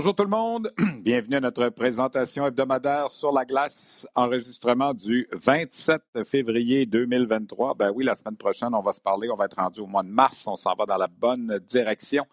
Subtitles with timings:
[0.00, 0.72] Bonjour tout le monde,
[1.04, 7.74] bienvenue à notre présentation hebdomadaire sur la glace, enregistrement du 27 février 2023.
[7.74, 10.02] Ben oui, la semaine prochaine, on va se parler, on va être rendu au mois
[10.02, 12.24] de mars, on s'en va dans la bonne direction.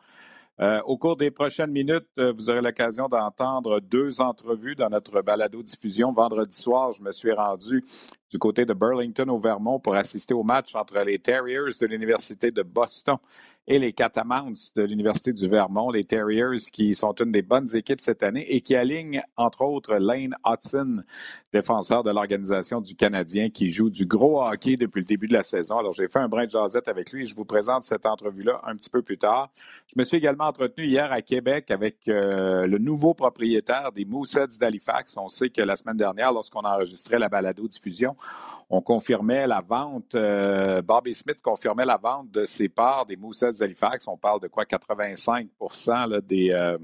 [0.61, 5.21] Euh, au cours des prochaines minutes, euh, vous aurez l'occasion d'entendre deux entrevues dans notre
[5.21, 6.13] balado-diffusion.
[6.13, 7.83] Vendredi soir, je me suis rendu
[8.29, 12.51] du côté de Burlington au Vermont pour assister au match entre les Terriers de l'Université
[12.51, 13.17] de Boston
[13.67, 15.89] et les Catamounts de l'Université du Vermont.
[15.89, 19.95] Les Terriers qui sont une des bonnes équipes cette année et qui alignent, entre autres,
[19.95, 21.03] Lane Hudson,
[21.53, 25.43] défenseur de l'organisation du Canadien, qui joue du gros hockey depuis le début de la
[25.43, 25.77] saison.
[25.77, 28.61] Alors, j'ai fait un brin de jasette avec lui et je vous présente cette entrevue-là
[28.65, 29.51] un petit peu plus tard.
[29.87, 34.59] Je me suis également entretenu hier à Québec avec euh, le nouveau propriétaire des Mooseheads
[34.59, 35.15] d'Halifax.
[35.17, 38.16] On sait que la semaine dernière, lorsqu'on enregistrait la balado-diffusion,
[38.69, 43.59] on confirmait la vente, euh, Bobby Smith confirmait la vente de ses parts des Mooseheads
[43.59, 44.07] d'Halifax.
[44.07, 44.65] On parle de quoi?
[44.65, 45.47] 85
[46.27, 46.77] des, euh,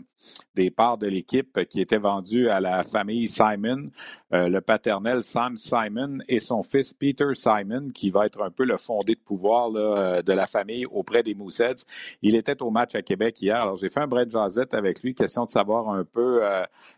[0.55, 3.89] des parts de l'équipe qui étaient vendues à la famille Simon,
[4.33, 8.65] euh, le paternel Sam Simon et son fils Peter Simon, qui va être un peu
[8.65, 11.85] le fondé de pouvoir de la famille auprès des Mooseheads.
[12.21, 13.61] Il était au match à Québec hier.
[13.61, 16.41] Alors, j'ai fait un brin de jasette avec lui, question de savoir un peu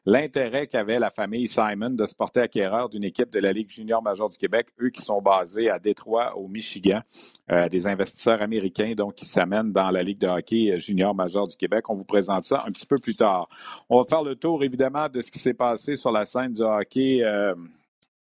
[0.06, 4.02] l'intérêt qu'avait la famille Simon de se porter acquéreur d'une équipe de la Ligue junior
[4.02, 7.02] majeure du Québec eux qui sont basés à Détroit, au Michigan,
[7.52, 11.56] euh, des investisseurs américains donc qui s'amènent dans la Ligue de hockey junior majeur du
[11.56, 11.90] Québec.
[11.90, 13.50] On vous présente ça un petit peu plus tard.
[13.90, 16.62] On va faire le tour évidemment de ce qui s'est passé sur la scène du
[16.62, 17.25] hockey.
[17.26, 17.56] Euh,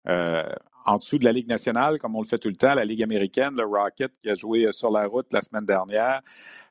[0.06, 0.42] euh,
[0.87, 3.03] en dessous de la Ligue nationale, comme on le fait tout le temps, la Ligue
[3.03, 6.20] américaine, le Rocket qui a joué sur la route la semaine dernière,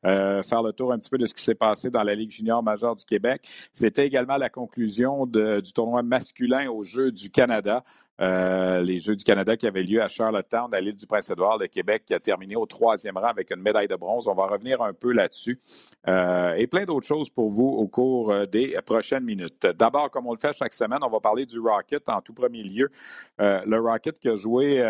[0.03, 2.61] faire le tour un petit peu de ce qui s'est passé dans la Ligue junior
[2.61, 3.41] majeure du Québec.
[3.71, 7.83] C'était également la conclusion du tournoi masculin aux Jeux du Canada.
[8.21, 11.67] Euh, les Jeux du Canada qui avaient lieu à Charlottetown, à l'île du Prince-Édouard, le
[11.67, 14.27] Québec qui a terminé au troisième rang avec une médaille de bronze.
[14.27, 15.59] On va revenir un peu là-dessus
[16.07, 19.65] euh, et plein d'autres choses pour vous au cours euh, des prochaines minutes.
[19.65, 22.63] D'abord, comme on le fait chaque semaine, on va parler du Rocket en tout premier
[22.63, 22.91] lieu.
[23.39, 24.81] le Rocket qui a joué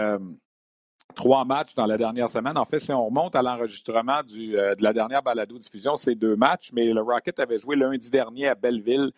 [1.14, 2.58] trois matchs dans la dernière semaine.
[2.58, 6.72] En fait, si on remonte à l'enregistrement euh, de la dernière balado-diffusion, c'est deux matchs,
[6.74, 9.12] mais le Rocket avait joué lundi dernier à Belleville,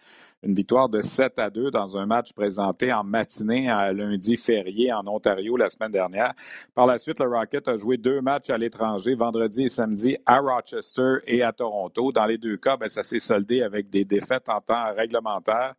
[0.44, 4.94] une victoire de 7 à 2 dans un match présenté en matinée à lundi férié
[4.94, 6.34] en Ontario la semaine dernière.
[6.74, 10.40] Par la suite, le Rocket a joué deux matchs à l'étranger, vendredi et samedi, à
[10.40, 12.12] Rochester et à Toronto.
[12.12, 15.74] Dans les deux cas, ben, ça s'est soldé avec des défaites en temps réglementaire.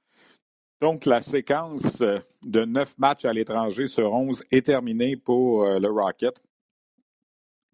[0.81, 5.79] Donc, la séquence euh, de neuf matchs à l'étranger sur onze est terminée pour euh,
[5.79, 6.43] le Rocket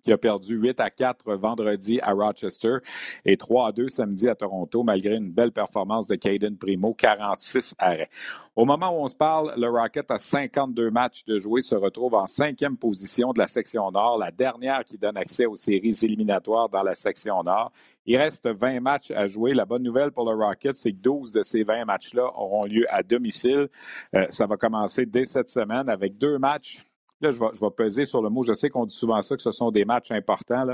[0.02, 2.78] qui a perdu 8 à 4 vendredi à Rochester
[3.24, 7.74] et 3 à 2 samedi à Toronto, malgré une belle performance de Caden Primo, 46
[7.78, 8.08] arrêts.
[8.54, 12.14] Au moment où on se parle, le Rocket a 52 matchs de jouer, se retrouve
[12.14, 16.68] en cinquième position de la section Nord, la dernière qui donne accès aux séries éliminatoires
[16.68, 17.72] dans la section Nord.
[18.04, 19.54] Il reste 20 matchs à jouer.
[19.54, 22.84] La bonne nouvelle pour le Rocket, c'est que 12 de ces 20 matchs-là auront lieu
[22.90, 23.68] à domicile.
[24.14, 26.84] Euh, ça va commencer dès cette semaine avec deux matchs
[27.30, 28.42] Je vais, peser sur le mot.
[28.42, 30.66] Je sais qu'on dit souvent ça, que ce sont des matchs importants,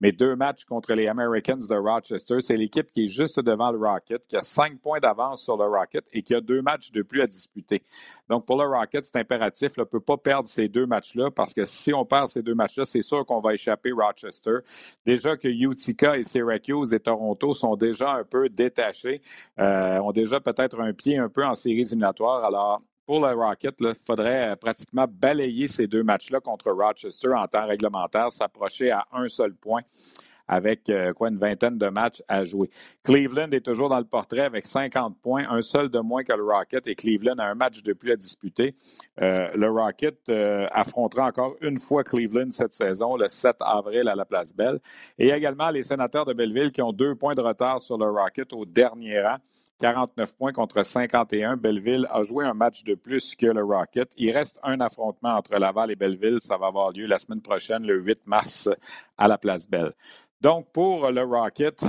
[0.00, 2.40] mais deux matchs contre les Americans de Rochester.
[2.40, 5.64] C'est l'équipe qui est juste devant le Rocket, qui a cinq points d'avance sur le
[5.64, 7.82] Rocket et qui a deux matchs de plus à disputer.
[8.28, 9.72] Donc, pour le Rocket, c'est impératif.
[9.78, 12.54] On ne peut pas perdre ces deux matchs-là parce que si on perd ces deux
[12.54, 14.58] matchs-là, c'est sûr qu'on va échapper Rochester.
[15.06, 19.20] Déjà que Utica et Syracuse et Toronto sont déjà un peu détachés,
[19.58, 22.44] euh, ont déjà peut-être un pied un peu en séries éliminatoires.
[22.44, 27.46] Alors, pour le Rocket, il faudrait euh, pratiquement balayer ces deux matchs-là contre Rochester en
[27.46, 29.82] temps réglementaire, s'approcher à un seul point
[30.46, 32.68] avec euh, quoi une vingtaine de matchs à jouer.
[33.02, 36.44] Cleveland est toujours dans le portrait avec 50 points, un seul de moins que le
[36.44, 38.74] Rocket et Cleveland a un match de plus à disputer.
[39.22, 40.30] Euh, le Rocket
[40.70, 44.80] affrontera encore une fois Cleveland cette saison, le 7 avril à la Place Belle.
[45.18, 48.52] Et également les sénateurs de Belleville qui ont deux points de retard sur le Rocket
[48.52, 49.38] au dernier rang.
[49.80, 51.56] 49 points contre 51.
[51.56, 54.12] Belleville a joué un match de plus que le Rocket.
[54.16, 56.38] Il reste un affrontement entre Laval et Belleville.
[56.40, 58.68] Ça va avoir lieu la semaine prochaine, le 8 mars,
[59.18, 59.92] à la Place Belle.
[60.40, 61.84] Donc, pour le Rocket,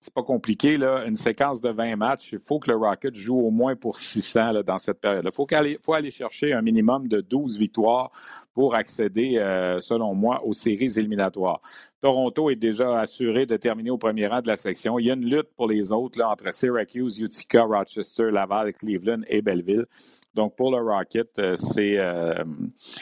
[0.00, 3.38] c'est pas compliqué, là, une séquence de 20 matchs, il faut que le Rocket joue
[3.38, 5.24] au moins pour 600 là, dans cette période.
[5.24, 5.46] Il faut,
[5.84, 8.12] faut, aller chercher un minimum de 12 victoires
[8.54, 11.60] pour accéder, euh, selon moi, aux séries éliminatoires.
[12.00, 15.00] Toronto est déjà assuré de terminer au premier rang de la section.
[15.00, 19.22] Il y a une lutte pour les autres là, entre Syracuse, Utica, Rochester, Laval, Cleveland
[19.26, 19.86] et Belleville.
[20.38, 22.44] Donc, pour le Rocket, euh, euh,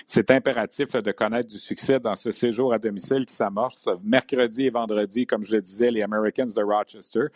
[0.06, 4.70] c'est impératif de connaître du succès dans ce séjour à domicile qui s'amorce mercredi et
[4.70, 7.26] vendredi, comme je le disais, les Americans de Rochester.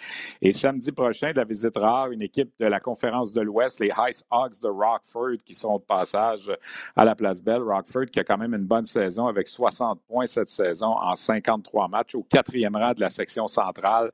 [0.40, 4.24] Et samedi prochain, la visite rare, une équipe de la conférence de l'Ouest, les Ice
[4.30, 6.50] Hogs de Rockford, qui sont de passage
[6.96, 7.60] à la place Belle.
[7.60, 11.88] Rockford qui a quand même une bonne saison avec 60 points cette saison en 53
[11.88, 14.12] matchs au quatrième rang de la section centrale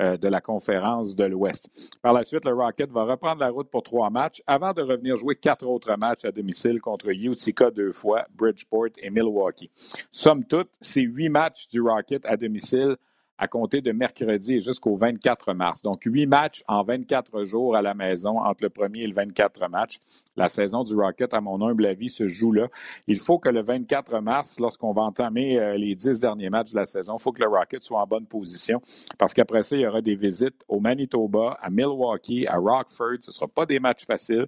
[0.00, 1.68] euh, de la conférence de l'Ouest.
[2.02, 5.14] Par la suite, le Rocket va reprendre la route pour trois matchs avant de revenir
[5.14, 9.70] jouer quatre autres matchs à domicile contre Utica deux fois, Bridgeport et Milwaukee.
[10.10, 12.96] Somme toute, ces huit matchs du Rocket à domicile
[13.38, 15.82] à compter de mercredi jusqu'au 24 mars.
[15.82, 19.68] Donc, huit matchs en 24 jours à la maison entre le 1er et le 24
[19.68, 20.00] match.
[20.36, 22.68] La saison du Rocket, à mon humble avis, se joue là.
[23.06, 26.76] Il faut que le 24 mars, lorsqu'on va entamer euh, les dix derniers matchs de
[26.76, 28.80] la saison, il faut que le Rocket soit en bonne position
[29.18, 33.18] parce qu'après ça, il y aura des visites au Manitoba, à Milwaukee, à Rockford.
[33.20, 34.46] Ce ne sera pas des matchs faciles.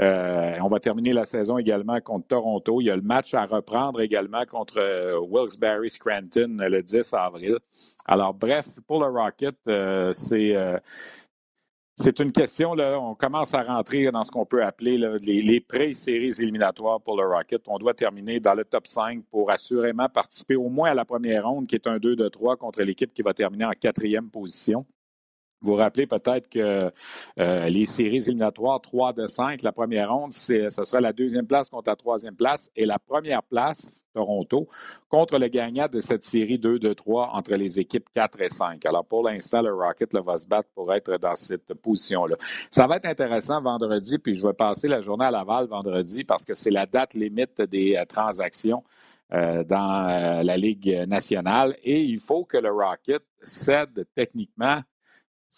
[0.00, 2.80] Euh, on va terminer la saison également contre Toronto.
[2.80, 7.58] Il y a le match à reprendre également contre euh, Wilkes-Barre Scranton le 10 avril.
[8.10, 10.56] Alors, bref, pour le Rocket, euh, c'est.
[10.56, 10.78] Euh,
[12.00, 16.32] c'est une question, on commence à rentrer dans ce qu'on peut appeler les, les pré-séries
[16.38, 17.62] éliminatoires pour le Rocket.
[17.66, 21.48] On doit terminer dans le top 5 pour assurément participer au moins à la première
[21.48, 24.86] ronde, qui est un 2 de 3 contre l'équipe qui va terminer en quatrième position.
[25.60, 26.92] Vous vous rappelez peut-être que
[27.40, 31.68] euh, les séries éliminatoires 3 de 5, la première ronde, ce sera la deuxième place
[31.68, 34.68] contre la troisième place et la première place, Toronto,
[35.08, 38.86] contre le gagnant de cette série 2 de 3 entre les équipes 4 et 5.
[38.86, 42.36] Alors pour l'instant, le Rocket va se battre pour être dans cette position-là.
[42.70, 46.44] Ça va être intéressant vendredi, puis je vais passer la journée à Laval vendredi parce
[46.44, 48.84] que c'est la date limite des euh, transactions.
[49.30, 54.80] Euh, dans la Ligue nationale et il faut que le Rocket cède techniquement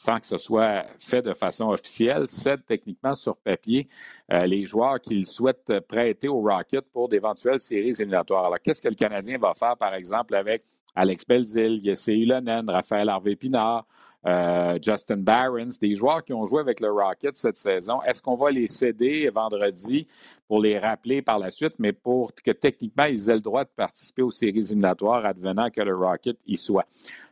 [0.00, 3.86] sans que ce soit fait de façon officielle, cède techniquement sur papier
[4.32, 8.46] euh, les joueurs qu'il souhaite prêter au Rocket pour d'éventuelles séries éliminatoires.
[8.46, 10.62] Alors, qu'est-ce que le Canadien va faire, par exemple, avec
[10.94, 13.84] Alex Belzil, Jesse Ulonen, Raphaël Harvey-Pinard,
[14.26, 18.02] euh, Justin Barons, des joueurs qui ont joué avec le Rocket cette saison.
[18.02, 20.06] Est-ce qu'on va les céder vendredi
[20.46, 23.70] pour les rappeler par la suite, mais pour que techniquement ils aient le droit de
[23.70, 26.86] participer aux séries éliminatoires advenant que le Rocket y soit?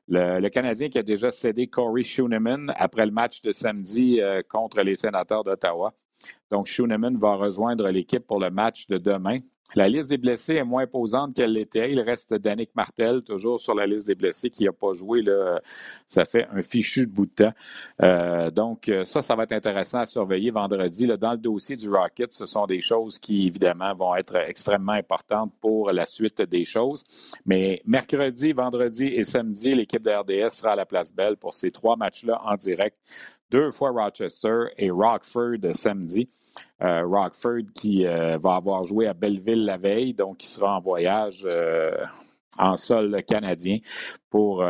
[0.09, 4.81] Le, Canadien qui a déjà cédé Corey Schooneman après le match de samedi euh, contre
[4.81, 5.93] les sénateurs d'Ottawa.
[6.51, 9.39] Donc, Schooneman va rejoindre l'équipe pour le match de demain.
[9.75, 11.91] La liste des blessés est moins posante qu'elle l'était.
[11.93, 15.23] Il reste Danick Martel, toujours sur la liste des blessés, qui n'a pas joué.
[16.07, 17.53] Ça fait un fichu de bout de temps.
[18.03, 21.07] Euh, donc, ça, ça va être intéressant à surveiller vendredi.
[21.19, 25.53] Dans le dossier du Rocket, ce sont des choses qui, évidemment, vont être extrêmement importantes
[25.61, 27.05] pour la suite des choses.
[27.45, 31.71] Mais mercredi, vendredi et samedi, l'équipe de RDS sera à la Place Belle pour ces
[31.71, 32.97] trois matchs-là en direct.
[33.51, 36.29] Deux fois Rochester et Rockford samedi.
[36.83, 40.81] Euh, Rockford qui euh, va avoir joué à Belleville la veille, donc qui sera en
[40.81, 41.97] voyage euh,
[42.57, 43.79] en sol canadien
[44.31, 44.65] pour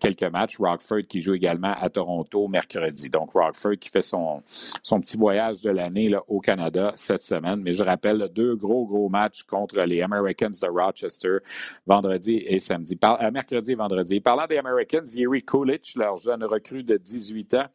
[0.00, 0.56] quelques matchs.
[0.58, 3.10] Rockford qui joue également à Toronto mercredi.
[3.10, 4.42] Donc Rockford qui fait son,
[4.82, 7.60] petit voyage de l'année au Canada cette semaine.
[7.60, 11.38] Mais je rappelle deux gros, gros matchs contre les Americans de Rochester
[11.86, 12.96] vendredi et samedi.
[13.32, 14.20] mercredi et vendredi.
[14.20, 17.66] Parlant des Americans, Yeri Coolidge, leur jeune recrue de 18 ans,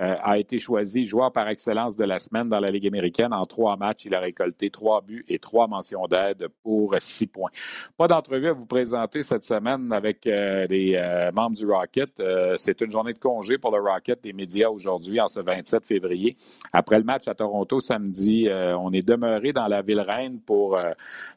[0.00, 3.32] euh, a été choisi joueur par excellence de la semaine dans la Ligue américaine.
[3.32, 7.50] En trois matchs, il a récolté trois buts et trois mentions d'aide pour six points.
[7.98, 12.22] Pas d'entrevue à vous présenter cette semaine avec euh, les euh, membres du Rocket.
[12.56, 16.36] C'est une journée de congé pour le Rocket des médias aujourd'hui, en ce 27 février.
[16.72, 20.78] Après le match à Toronto samedi, on est demeuré dans la ville reine pour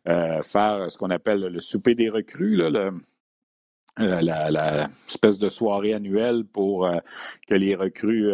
[0.06, 2.62] faire ce qu'on appelle le souper des recrues.
[4.00, 6.98] Euh, la, espèce de soirée annuelle pour euh,
[7.48, 8.32] que les recrues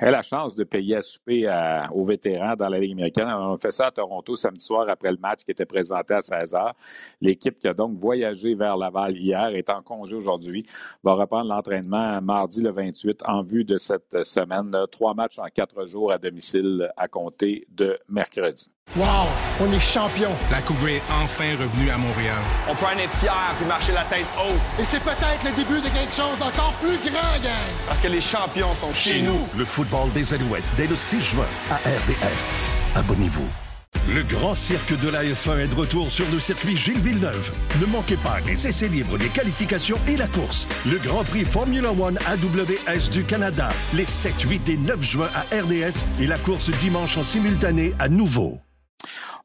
[0.00, 1.50] aient la chance de payer à souper
[1.92, 3.28] aux vétérans dans la Ligue américaine.
[3.28, 6.22] on a fait ça à Toronto samedi soir après le match qui était présenté à
[6.22, 6.72] 16 h.
[7.20, 10.66] L'équipe qui a donc voyagé vers Laval hier est en congé aujourd'hui,
[11.02, 14.74] va reprendre l'entraînement mardi le 28 en vue de cette semaine.
[14.90, 18.70] Trois matchs en quatre jours à domicile à compter de mercredi.
[18.96, 19.28] Wow!
[19.60, 20.30] On est champion!
[20.50, 22.42] La Coupe est enfin revenue à Montréal.
[22.68, 24.80] On peut en être fiers puis marcher la tête haute.
[24.80, 27.70] Et c'est peut-être le début de quelque chose d'encore plus grand, gang!
[27.86, 29.46] Parce que les champions sont chez, nous.
[29.56, 29.64] Le
[30.14, 32.96] des Alouettes, dès le 6 juin, à RDS.
[32.96, 33.48] Abonnez-vous.
[34.14, 37.52] Le grand cirque de la F1 est de retour sur le circuit Gilles Villeneuve.
[37.80, 40.66] Ne manquez pas les essais libres, les qualifications et la course.
[40.86, 45.40] Le Grand Prix Formula One AWS du Canada, les 7, 8 et 9 juin à
[45.54, 48.58] RDS et la course dimanche en simultané à nouveau.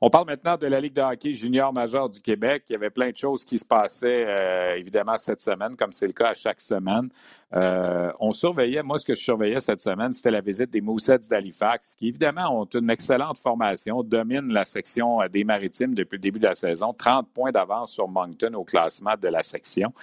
[0.01, 2.65] On parle maintenant de la Ligue de hockey junior majeur du Québec.
[2.69, 6.07] Il y avait plein de choses qui se passaient, euh, évidemment, cette semaine, comme c'est
[6.07, 7.09] le cas à chaque semaine.
[7.55, 11.19] Euh, on surveillait, moi, ce que je surveillais cette semaine, c'était la visite des Moussets
[11.29, 16.21] d'Halifax, qui, évidemment, ont une excellente formation, dominent la section euh, des maritimes depuis le
[16.21, 19.93] début de la saison, 30 points d'avance sur Moncton au classement de la section.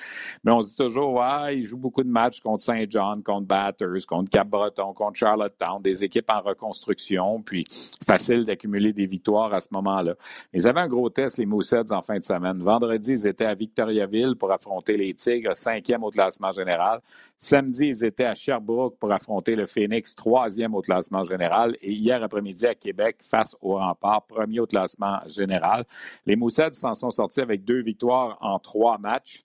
[0.44, 3.46] Mais on se dit toujours, ouais, ils jouent beaucoup de matchs contre Saint John, contre
[3.46, 7.64] Batters, contre Cap-Breton, contre Charlottetown, des équipes en reconstruction, puis
[8.06, 10.14] facile d'accumuler des victoires à ce moment-là.
[10.54, 12.62] Ils avaient un gros test, les Moussets, en fin de semaine.
[12.62, 17.00] Vendredi, ils étaient à Victoriaville pour affronter les Tigres, cinquième au classement général.
[17.44, 21.76] Samedi, ils étaient à Sherbrooke pour affronter le Phoenix, troisième au classement général.
[21.82, 25.84] Et hier après-midi à Québec, face au Rempart, premier au classement général.
[26.24, 29.42] Les Moussets s'en sont sortis avec deux victoires en trois matchs.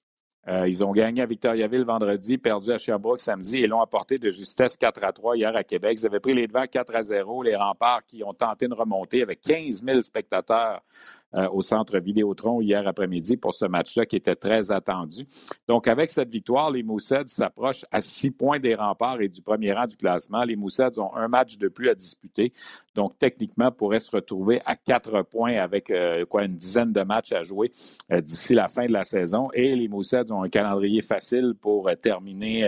[0.48, 4.30] Euh, ils ont gagné à Victoriaville vendredi, perdu à Sherbrooke samedi et l'ont apporté de
[4.30, 5.98] justesse 4 à 3 hier à Québec.
[6.00, 7.42] Ils avaient pris les devants 4 à 0.
[7.42, 10.82] Les remparts qui ont tenté de remonter avec 15 000 spectateurs
[11.36, 15.28] euh, au centre Vidéotron hier après-midi pour ce match-là qui était très attendu.
[15.68, 19.74] Donc, avec cette victoire, les Moussets s'approchent à six points des remparts et du premier
[19.74, 20.46] rang du classement.
[20.46, 22.54] Les Moussets ont un match de plus à disputer.
[22.96, 27.34] Donc, techniquement, pourraient se retrouver à quatre points avec euh, quoi une dizaine de matchs
[27.34, 27.74] à jouer
[28.10, 29.50] euh, d'ici la fin de la saison.
[29.54, 32.68] Et les Moussets ont un calendrier facile pour terminer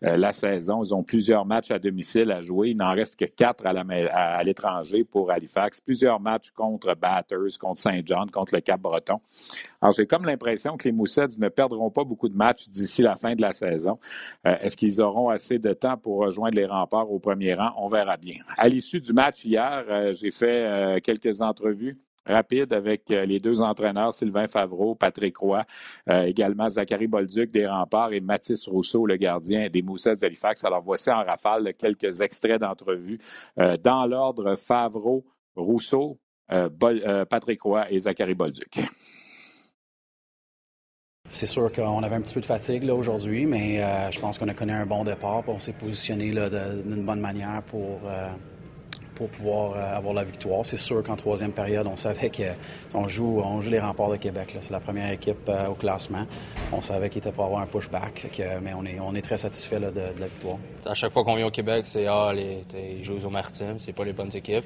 [0.00, 0.82] la saison.
[0.82, 2.70] Ils ont plusieurs matchs à domicile à jouer.
[2.70, 5.80] Il n'en reste que quatre à l'étranger pour Halifax.
[5.80, 9.20] Plusieurs matchs contre Batters, Saint-Jean, contre le Cap-Breton.
[9.80, 13.16] Alors, j'ai comme l'impression que les Moussets ne perdront pas beaucoup de matchs d'ici la
[13.16, 13.98] fin de la saison.
[14.46, 17.72] Euh, est-ce qu'ils auront assez de temps pour rejoindre les remparts au premier rang?
[17.76, 18.36] On verra bien.
[18.56, 23.62] À l'issue du match hier, euh, j'ai fait euh, quelques entrevues rapides avec les deux
[23.62, 25.64] entraîneurs, Sylvain Favreau, Patrick Roy,
[26.06, 30.62] également Zachary Bolduc des Remparts et Mathis Rousseau, le gardien des Moussets d'Halifax.
[30.62, 33.18] Alors voici en rafale quelques extraits d'entrevues
[33.82, 35.24] dans l'ordre Favreau,
[35.56, 36.18] Rousseau,
[36.50, 38.80] euh, euh, Patrick Roy et Zachary Bolduc.
[41.30, 44.38] C'est sûr qu'on avait un petit peu de fatigue là, aujourd'hui, mais euh, je pense
[44.38, 45.42] qu'on a connu un bon départ.
[45.46, 48.00] On s'est positionné d'une bonne manière pour,
[49.14, 50.64] pour pouvoir avoir la victoire.
[50.64, 54.56] C'est sûr qu'en troisième période, on savait qu'on joue, on joue les remparts de Québec.
[54.58, 56.24] C'est la première équipe au classement.
[56.72, 58.26] On savait qu'il était pour avoir un pushback,
[58.62, 60.56] mais on est, on est très satisfait de, la victoire.
[60.86, 62.62] À chaque fois qu'on vient au Québec, c'est Ah, les,
[62.98, 64.64] ils jouent aux Maritimes, c'est pas les bonnes équipes.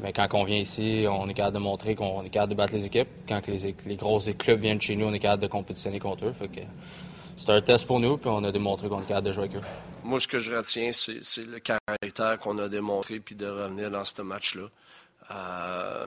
[0.00, 2.74] Mais quand on vient ici, on est capable de montrer qu'on est capable de battre
[2.74, 3.08] les équipes.
[3.28, 6.32] Quand les, les gros clubs viennent chez nous, on est capable de compétitionner contre eux.
[7.36, 9.56] c'est un test pour nous, puis on a démontré qu'on est capable de jouer avec
[9.56, 9.62] eux.
[10.02, 14.04] Moi, ce que je retiens, c'est le caractère qu'on a démontré, puis de revenir dans
[14.04, 14.68] ce match-là.
[15.30, 16.06] Euh,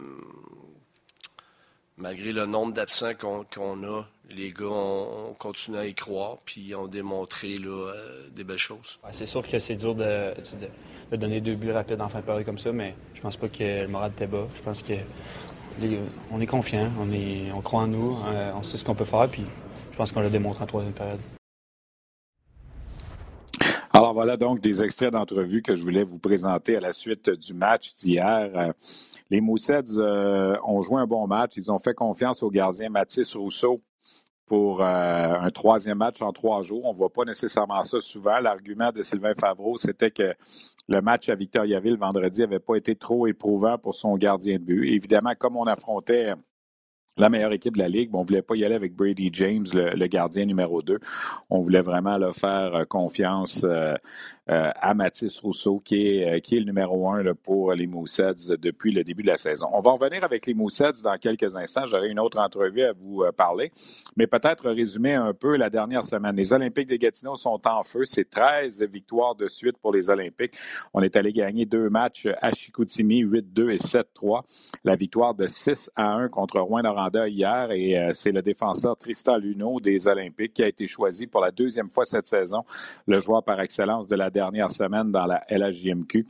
[1.97, 6.87] malgré le nombre d'absents qu'on a, les gars ont, continué à y croire, puis ont
[6.87, 8.99] démontré là, euh, des belles choses.
[9.11, 10.33] c'est sûr que c'est dur de,
[11.15, 13.81] donner deux buts rapides en fin de période comme ça, mais je pense pas que
[13.81, 14.47] le moral était bas.
[14.55, 14.93] Je pense que
[16.31, 19.05] on est confiant, on, est, on croit en nous, euh, on sait ce qu'on peut
[19.05, 19.43] faire, puis
[19.91, 21.19] je pense qu'on l'a démontré en troisième période.
[23.93, 27.53] Alors voilà donc des extraits d'entrevue que je voulais vous présenter à la suite du
[27.53, 28.49] match d'hier.
[28.55, 28.73] Euh,
[29.29, 29.83] les Moussets
[30.63, 31.57] ont joué un bon match.
[31.57, 33.81] Ils ont fait confiance au gardien Mathis Rousseau
[34.47, 36.85] pour euh, un troisième match en trois jours.
[36.85, 38.39] On ne voit pas nécessairement ça souvent.
[38.39, 40.33] L'argument de Sylvain Favreau, c'était que
[40.87, 44.87] le match à Victoriaville vendredi n'avait pas été trop éprouvant pour son gardien de but.
[44.89, 46.33] Évidemment, comme on affrontait
[47.17, 48.09] la meilleure équipe de la Ligue.
[48.13, 50.99] on ne voulait pas y aller avec Brady James, le, gardien numéro 2.
[51.49, 53.95] On voulait vraiment leur faire euh, confiance euh,
[54.49, 59.23] euh, à Mathis Rousseau, qui est, le numéro un pour les Moussets depuis le début
[59.23, 59.67] de la saison.
[59.73, 61.85] On va revenir avec les Moussets dans quelques instants.
[61.85, 63.71] J'aurai une autre entrevue à vous parler,
[64.15, 66.35] mais peut-être résumer un peu la dernière semaine.
[66.35, 68.05] Les Olympiques de Gatineau sont en feu.
[68.05, 70.57] C'est 13 victoires de suite pour les Olympiques.
[70.93, 74.43] On est allé gagner deux matchs à Chicoutimi, 8-2 et 7-3.
[74.85, 76.57] La victoire de 6 à 1 contre
[77.15, 81.41] Hier et euh, c'est le défenseur Tristan Luneau des Olympiques qui a été choisi pour
[81.41, 82.63] la deuxième fois cette saison,
[83.05, 86.25] le joueur par excellence de la dernière semaine dans la LHJMQ.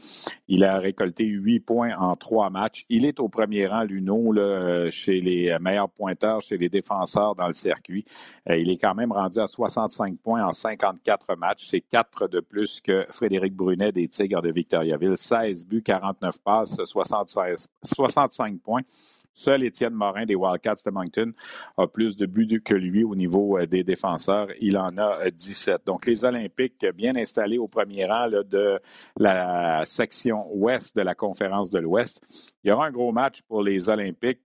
[0.48, 2.86] Il a récolté huit points en trois matchs.
[2.89, 7.48] Il est au premier rang, Luneau, là, chez les meilleurs pointeurs, chez les défenseurs dans
[7.48, 8.05] le circuit.
[8.50, 11.67] Euh, il est quand même rendu à 65 points en 54 matchs.
[11.69, 15.17] C'est quatre de plus que Frédéric Brunet des Tigres de Victoriaville.
[15.17, 18.81] 16 buts, 49 passes, 65 points
[19.38, 21.32] Seul Étienne Morin des Wildcats de Moncton
[21.77, 24.48] a plus de buts que lui au niveau des défenseurs.
[24.60, 25.86] Il en a 17.
[25.86, 28.79] Donc, les Olympiques bien installés au premier rang de
[29.15, 32.20] la section ouest de la conférence de l'Ouest.
[32.63, 34.41] Il y aura un gros match pour les Olympiques.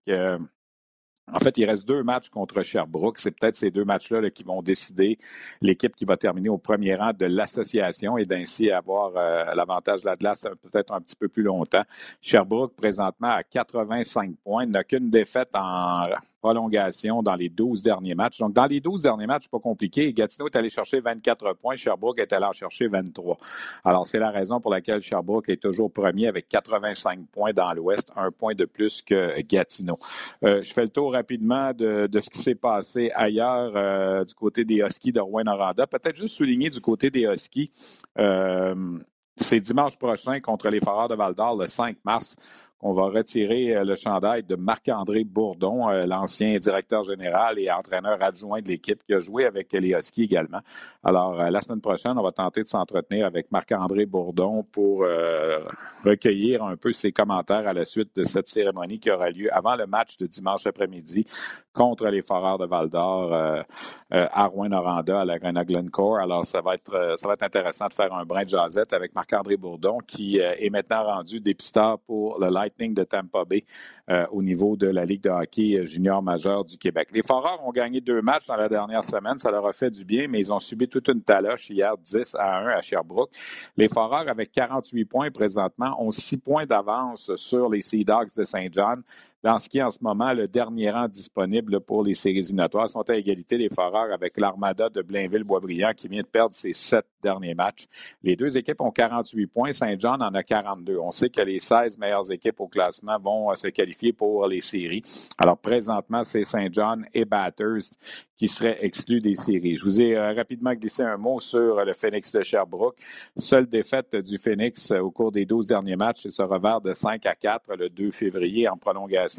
[1.31, 3.19] En fait, il reste deux matchs contre Sherbrooke.
[3.19, 5.19] C'est peut-être ces deux matchs-là qui vont décider
[5.61, 10.07] l'équipe qui va terminer au premier rang de l'association et d'ainsi avoir euh, l'avantage de
[10.07, 11.85] l'Atlas peut-être un petit peu plus longtemps.
[12.21, 16.05] Sherbrooke, présentement, à 85 points, n'a qu'une défaite en
[16.43, 18.39] prolongation dans les 12 derniers matchs.
[18.39, 20.13] Donc, dans les 12 derniers matchs, pas compliqué.
[20.13, 23.39] Gatineau est allé chercher 24 points, Sherbrooke est allé en chercher 23.
[23.85, 28.11] Alors, c'est la raison pour laquelle Sherbrooke est toujours premier avec 85 points dans l'Ouest,
[28.17, 29.99] un point de plus que Gatineau.
[30.45, 34.65] Euh, je fais le tour rapidement de, ce qui s'est passé ailleurs euh, du côté
[34.65, 35.87] des Huskies de Rouen-Noranda.
[35.87, 37.71] Peut-être juste souligner du côté des Huskies.
[38.19, 38.75] Euh,
[39.37, 42.37] c'est dimanche prochain contre les Foreurs de Val-d'Or, le 5 mars
[42.83, 48.21] on va retirer euh, le chandail de Marc-André Bourdon, euh, l'ancien directeur général et entraîneur
[48.21, 50.61] adjoint de l'équipe qui a joué avec Huskies également.
[51.05, 55.05] Alors, euh, la semaine prochaine, on va tenter de s'entretenir avec Marc-André Bourdon pour
[56.05, 59.77] recueillir un peu ses commentaires à la suite de cette cérémonie qui aura lieu avant
[59.77, 61.25] le match de dimanche après-midi
[61.73, 63.65] contre les Foreurs de Val-d'Or
[64.11, 66.19] à Rouen-Noranda, à la Grenade Glencore.
[66.19, 69.57] Alors, ça va, être, ça va intéressant de faire un brin de jasette avec Marc-André
[69.57, 73.64] Bourdon qui est maintenant rendu dépisteur pour le Light de Tampa Bay
[74.11, 77.09] euh, au niveau de la Ligue de hockey junior majeur du Québec.
[77.12, 79.38] Les Foreurs ont gagné deux matchs dans la dernière semaine.
[79.38, 82.35] Ça leur a fait du bien, mais ils ont subi toute une taloche hier, 10
[82.38, 83.31] à 1 à Sherbrooke.
[83.76, 88.45] Les Foreurs, avec 48 points présentement, ont 6 points d'avance sur les Sea Dogs de
[88.45, 89.02] Saint John
[89.43, 92.89] dans ce qui est en ce moment le dernier rang disponible pour les séries éliminatoires.
[92.89, 97.07] sont à égalité les Foreurs avec l'Armada de Blainville-Boisbriand qui vient de perdre ses sept
[97.21, 97.87] derniers matchs.
[98.23, 99.73] Les deux équipes ont 48 points.
[99.73, 100.99] Saint-Jean en a 42.
[100.99, 104.61] On sait que les 16 meilleures équipes au classement vont euh, se qualifier pour les
[104.61, 105.03] séries.
[105.39, 107.95] Alors présentement, c'est Saint-Jean et Bathurst
[108.37, 109.77] qui seraient exclus des séries.
[109.77, 112.97] Je vous ai euh, rapidement glissé un mot sur le Phoenix de Sherbrooke.
[113.37, 116.93] Seule défaite du Phoenix euh, au cours des 12 derniers matchs, c'est ce revers de
[116.93, 119.32] 5 à 4 le 2 février en prolongation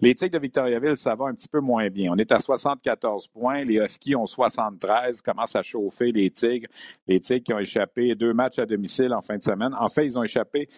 [0.00, 2.10] Les Tigres de Victoriaville, ça va un petit peu moins bien.
[2.12, 3.64] On est à 74 points.
[3.64, 5.22] Les Huskies ont 73.
[5.22, 6.68] Commencent à chauffer les Tigres.
[7.06, 9.74] Les Tigres qui ont échappé deux matchs à domicile en fin de semaine.
[9.78, 10.68] En fait, ils ont échappé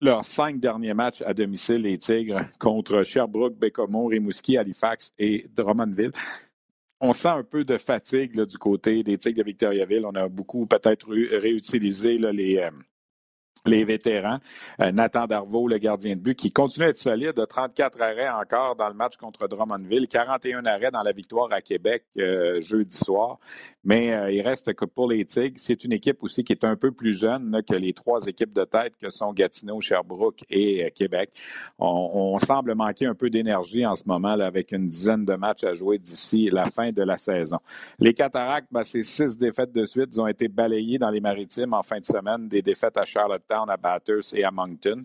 [0.00, 6.12] leurs cinq derniers matchs à domicile, les Tigres, contre Sherbrooke, Bécomo, Rimouski, Halifax et Drummondville
[7.00, 10.04] on sent un peu de fatigue du côté des Tigres de Victoriaville.
[10.04, 12.70] On a beaucoup peut-être réutilisé les, euh,
[13.66, 14.38] les vétérans.
[14.80, 18.28] Euh, Nathan Darvaux, le gardien de but, qui continue à être solide, de 34 arrêts
[18.28, 22.96] encore dans le match contre Drummondville, 41 arrêts dans la victoire à Québec euh, jeudi
[22.96, 23.38] soir.
[23.84, 26.76] Mais euh, il reste que pour les Tigres, c'est une équipe aussi qui est un
[26.76, 31.30] peu plus jeune que les trois équipes de tête que sont Gatineau, Sherbrooke et Québec.
[31.78, 35.74] On, semble manquer un peu d'énergie en ce moment avec une dizaine de matchs à
[35.74, 37.58] jouer d'ici la fin de la saison.
[37.98, 40.16] Les Cataractes, ben, c'est six défaites de suite.
[40.18, 43.04] Ont été balayés dans les maritimes en fin de semaine, des défaites à
[43.50, 45.04] À Bathurst et à Moncton.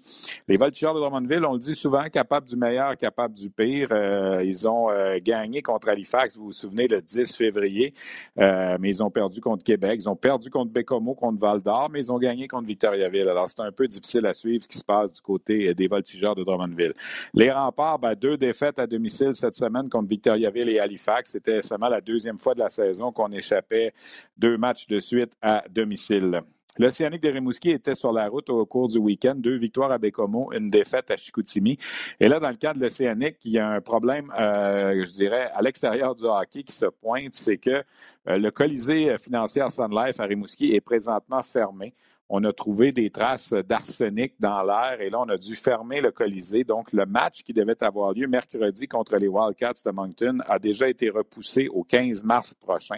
[0.50, 3.88] Les Voltigeurs de Drummondville, on le dit souvent, capables du meilleur, capables du pire.
[3.92, 7.94] Euh, ils ont euh, gagné contre Halifax, vous vous souvenez, le 10 février,
[8.40, 10.02] euh, mais ils ont perdu contre Québec.
[10.02, 13.30] Ils ont perdu contre Bécomo, contre Val-d'Or, mais ils ont gagné contre Victoriaville.
[13.30, 16.36] Alors, c'est un peu difficile à suivre ce qui se passe du côté des Voltigeurs
[16.36, 16.94] de Drummondville.
[17.34, 21.32] Les remparts, ben, deux défaites à domicile cette semaine contre Victoriaville et Halifax.
[21.32, 23.94] C'était seulement la deuxième fois de la saison qu'on échappait
[24.38, 26.44] deux matchs de suite à domicile.
[26.80, 29.36] L'Océanique de Rimouski était sur la route au cours du week-end.
[29.36, 31.78] Deux victoires à Bécomo, une défaite à Chicoutimi.
[32.20, 35.52] Et là, dans le cas de l'Océanique, il y a un problème, euh, je dirais,
[35.54, 37.84] à l'extérieur du hockey qui se pointe, c'est que
[38.28, 41.94] euh, le Colisée financier Sun Life à Rimouski est présentement fermé
[42.36, 46.12] on a trouvé des traces d'arsenic dans l'air et là, on a dû fermer le
[46.12, 46.64] Colisée.
[46.64, 50.90] Donc, le match qui devait avoir lieu mercredi contre les Wildcats de Moncton a déjà
[50.90, 52.98] été repoussé au 15 mars prochain.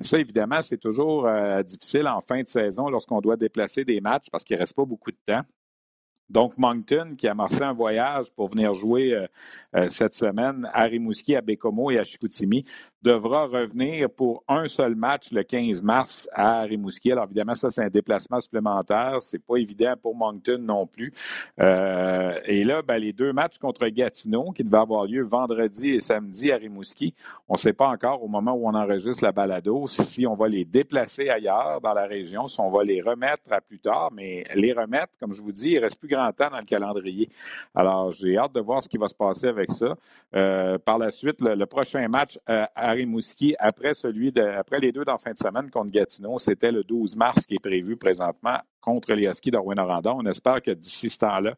[0.00, 4.30] Ça, évidemment, c'est toujours euh, difficile en fin de saison lorsqu'on doit déplacer des matchs
[4.32, 5.42] parce qu'il ne reste pas beaucoup de temps.
[6.30, 9.26] Donc, Moncton, qui a amorcé un voyage pour venir jouer euh,
[9.74, 12.64] euh, cette semaine à Rimouski, à Bécomo et à Chicoutimi,
[13.02, 17.12] devra revenir pour un seul match le 15 mars à Rimouski.
[17.12, 19.18] Alors évidemment, ça, c'est un déplacement supplémentaire.
[19.20, 21.12] C'est pas évident pour Moncton non plus.
[21.60, 26.00] Euh, et là, ben, les deux matchs contre Gatineau qui devaient avoir lieu vendredi et
[26.00, 27.14] samedi à Rimouski,
[27.48, 30.48] on ne sait pas encore au moment où on enregistre la balado si on va
[30.48, 34.10] les déplacer ailleurs dans la région, si on va les remettre à plus tard.
[34.12, 37.30] Mais les remettre, comme je vous dis, il reste plus grand temps dans le calendrier.
[37.74, 39.94] Alors, j'ai hâte de voir ce qui va se passer avec ça.
[40.34, 44.92] Euh, par la suite, le, prochain match euh, à Rimouski après celui de, après les
[44.92, 46.38] deux d'en fin de semaine contre Gatineau.
[46.38, 50.70] C'était le 12 mars qui est prévu présentement contre les Huskies de On espère que
[50.70, 51.54] d'ici ce temps-là,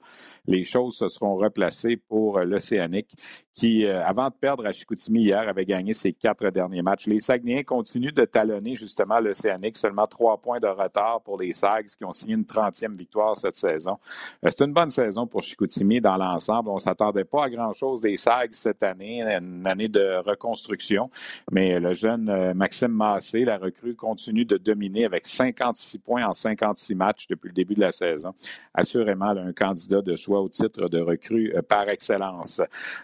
[0.46, 3.16] les choses se seront replacées pour l'Océanique
[3.54, 7.06] qui, euh, avant de perdre à Chicoutimi hier, avait gagné ses quatre derniers matchs.
[7.06, 11.86] Les Saguenayens continuent de talonner justement l'Océanique, seulement trois points de retard pour les Sags
[11.86, 13.98] qui ont signé une 30e victoire cette saison.
[14.44, 16.70] Euh, c'est une bonne saison pour Chicoutimi dans l'ensemble.
[16.70, 21.10] On ne s'attendait pas à grand-chose des Sags cette année, une année de reconstruction,
[21.50, 26.32] mais le jeune euh, Maxime Massé, la recrue, continue de dominer avec 56 points en
[26.32, 28.34] 56 matchs depuis le début de la saison.
[28.74, 32.60] Assurément, un candidat de choix au titre de recrue par excellence.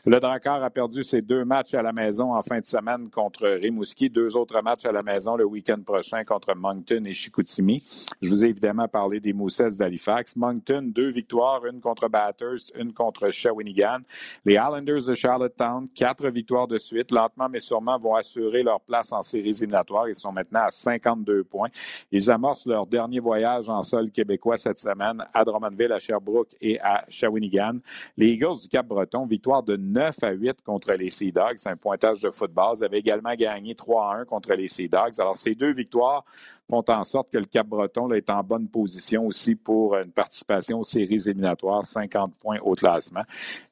[0.07, 3.49] Le Drakkar a perdu ses deux matchs à la maison en fin de semaine contre
[3.49, 7.83] Rimouski, deux autres matchs à la maison le week-end prochain contre Moncton et Chicoutimi.
[8.21, 10.37] Je vous ai évidemment parlé des Moussets d'Halifax.
[10.37, 13.99] Moncton, deux victoires, une contre Bathurst, une contre Shawinigan.
[14.45, 17.11] Les Islanders de Charlottetown, quatre victoires de suite.
[17.11, 20.09] Lentement mais sûrement vont assurer leur place en séries éliminatoires.
[20.09, 21.69] Ils sont maintenant à 52 points.
[22.13, 26.81] Ils amorcent leur dernier voyage en sol québécois cette semaine à Drummondville, à Sherbrooke et
[26.81, 27.77] à Shawinigan.
[28.17, 31.57] Les Eagles du Cap-Breton, victoire de 9 à 8 contre les Sea Dogs.
[31.57, 32.77] C'est un pointage de football.
[32.79, 35.19] Ils avaient également gagné 3 1 contre les Sea Dogs.
[35.19, 36.25] Alors, ces deux victoires
[36.69, 40.85] font en sorte que le Cap-Breton est en bonne position aussi pour une participation aux
[40.85, 43.23] séries éliminatoires, 50 points au classement.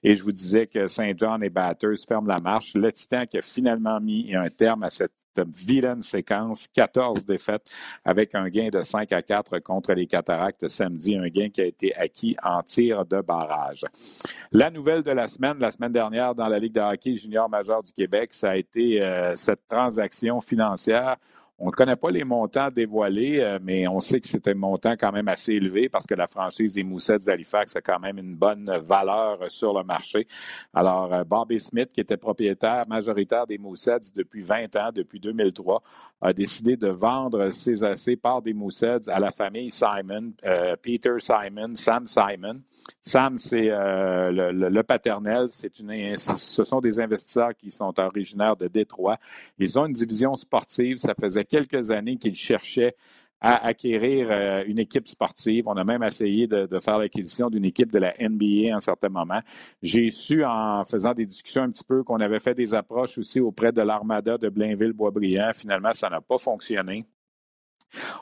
[0.02, 2.74] Et je vous disais que Saint John et Batters ferment la marche.
[2.74, 5.12] Le Titan qui a finalement mis un terme à cette
[5.44, 7.68] vilaine séquence, 14 défaites
[8.04, 11.64] avec un gain de 5 à 4 contre les Cataractes samedi, un gain qui a
[11.64, 13.84] été acquis en tir de barrage.
[14.52, 17.82] La nouvelle de la semaine, la semaine dernière dans la Ligue de hockey junior majeur
[17.82, 21.16] du Québec, ça a été euh, cette transaction financière
[21.58, 24.92] on ne connaît pas les montants dévoilés, euh, mais on sait que c'est un montant
[24.92, 28.34] quand même assez élevé parce que la franchise des Moussettes d'Halifax a quand même une
[28.34, 30.26] bonne valeur sur le marché.
[30.74, 35.82] Alors, euh, Bobby Smith, qui était propriétaire majoritaire des Moussettes depuis 20 ans, depuis 2003,
[36.20, 41.14] a décidé de vendre ses, ses parts des Moussettes à la famille Simon, euh, Peter
[41.18, 42.60] Simon, Sam Simon.
[43.00, 45.46] Sam, c'est le, paternel.
[45.48, 49.18] C'est une, ce sont des investisseurs qui sont originaires de Détroit.
[49.58, 50.98] Ils ont une division sportive.
[50.98, 52.94] Ça faisait quelques années qu'il cherchait
[53.40, 55.64] à acquérir euh, une équipe sportive.
[55.68, 59.08] On a même essayé de, faire l'acquisition d'une équipe de la NBA à un certain
[59.08, 59.40] moment.
[59.82, 63.40] J'ai su en faisant des discussions un petit peu qu'on avait fait des approches aussi
[63.40, 65.52] auprès de l'Armada de Blainville-Boisbriand.
[65.52, 67.04] Finalement, ça n'a pas fonctionné.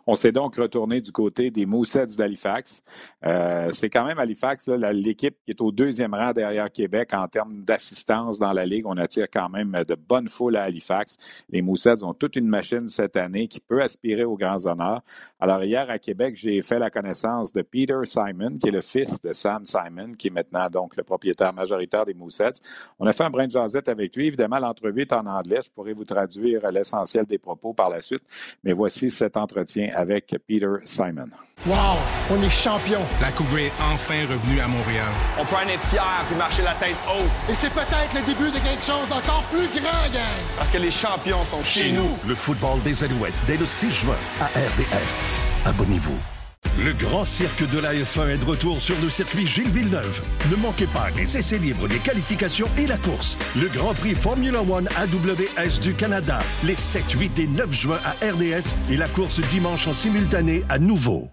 [0.06, 2.82] On s'est donc retourné du côté des Moussets d'Halifax.
[3.26, 7.62] Euh, c'est quand même Halifax, l'équipe qui est au deuxième rang derrière Québec en termes
[7.62, 8.86] d'assistance dans la Ligue.
[8.86, 11.16] On attire quand même de bonnes foules à Halifax.
[11.50, 15.02] Les Moussets ont toute une machine cette année qui peut aspirer aux grands honneurs.
[15.40, 19.20] Alors, hier à Québec, j'ai fait la connaissance de Peter Simon, qui est le fils
[19.20, 22.52] de Sam Simon, qui est maintenant donc le propriétaire majoritaire des Moussets.
[22.98, 24.26] On a fait un brin de jasette avec lui.
[24.26, 25.60] Évidemment, l'entrevue est en anglais.
[25.64, 28.22] Je pourrais vous traduire l'essentiel des propos par la suite.
[28.62, 31.28] Mais voici cet entretien avec Peter Simon.
[31.66, 31.96] Wow,
[32.30, 33.00] on est champion.
[33.20, 35.08] La Coupe est enfin revenue à Montréal.
[35.38, 37.30] On peut en être fier puis marcher la tête haute.
[37.50, 40.22] Et c'est peut-être le début de quelque chose d'encore plus grand, gang.
[40.58, 42.18] Parce que les champions sont chez, nous.
[42.26, 45.66] Le football des Alouettes dès le 6 juin à RDS.
[45.66, 46.33] Abonnez-vous.
[46.76, 50.20] Le grand cirque de la F1 est de retour sur le circuit Gilles Villeneuve.
[50.50, 53.38] Ne manquez pas les essais libres, les qualifications et la course.
[53.56, 58.10] Le Grand Prix Formula One AWS du Canada, les 7, 8 et 9 juin à
[58.26, 61.28] RDS et la course dimanche en simultané à nouveau.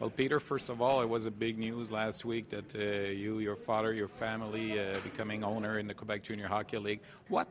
[0.00, 3.38] Well, Peter, first of all, it was a big news last week that uh, you,
[3.38, 7.00] your father, your family uh, becoming owner in the Quebec Junior Hockey League.
[7.28, 7.48] What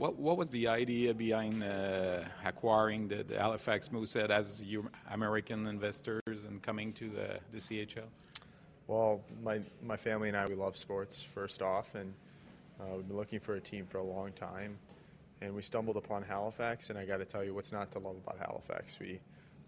[0.00, 5.66] what, what was the idea behind uh, acquiring the, the Halifax Moosehead as your American
[5.66, 8.04] investors and coming to uh, the CHL?
[8.86, 12.14] Well, my, my family and I, we love sports, first off, and
[12.80, 14.78] uh, we've been looking for a team for a long time.
[15.42, 18.16] And we stumbled upon Halifax, and I got to tell you what's not to love
[18.16, 18.98] about Halifax.
[18.98, 19.20] We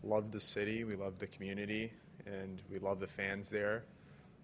[0.02, 1.92] love the city, we love the community,
[2.24, 3.84] and we love the fans there.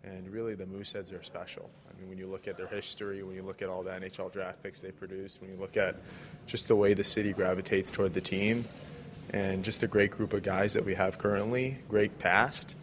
[0.04, 1.70] And really, the Mooseheads are special.
[1.98, 4.62] Mean, when you look at their history, when you look at all the NHL draft
[4.62, 5.96] picks they produced, when you look at
[6.46, 8.66] just the way the city gravitates toward the team,
[9.30, 12.76] and just a great group of guys that we have currently, great past,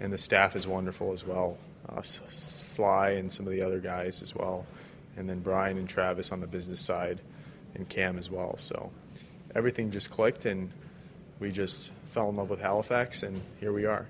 [0.00, 1.58] and the staff is wonderful as well.
[1.88, 4.66] Uh, Sly and some of the other guys as well,
[5.16, 7.20] and then Brian and Travis on the business side,
[7.74, 8.56] and Cam as well.
[8.56, 8.90] So
[9.54, 10.70] everything just clicked, and
[11.38, 14.06] we just fell in love with Halifax, and here we are.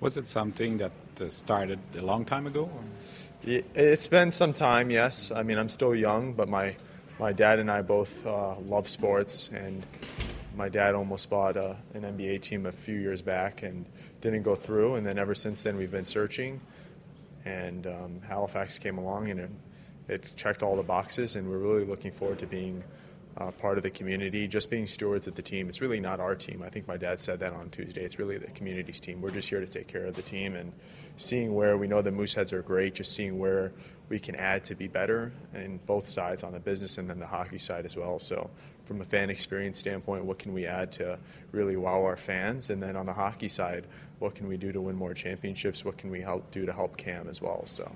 [0.00, 2.70] Was it something that uh, started a long time ago?
[3.50, 5.32] It's been some time, yes.
[5.32, 6.76] I mean, I'm still young, but my,
[7.18, 9.86] my dad and I both uh, love sports, and
[10.54, 13.86] my dad almost bought a, an NBA team a few years back and
[14.20, 14.96] didn't go through.
[14.96, 16.60] And then ever since then, we've been searching,
[17.46, 19.50] and um, Halifax came along and it,
[20.08, 22.84] it, checked all the boxes, and we're really looking forward to being
[23.38, 25.68] uh, part of the community, just being stewards of the team.
[25.68, 26.62] It's really not our team.
[26.64, 28.02] I think my dad said that on Tuesday.
[28.02, 29.20] It's really the community's team.
[29.20, 30.72] We're just here to take care of the team and
[31.16, 33.72] seeing where we know the Mooseheads are great, just seeing where
[34.08, 37.26] we can add to be better in both sides on the business and then the
[37.26, 38.18] hockey side as well.
[38.18, 38.50] So,
[38.84, 41.18] from a fan experience standpoint, what can we add to
[41.52, 42.70] really wow our fans?
[42.70, 43.86] And then on the hockey side,
[44.18, 45.84] what can we do to win more championships?
[45.84, 47.64] What can we help do to help Cam as well?
[47.66, 47.92] So.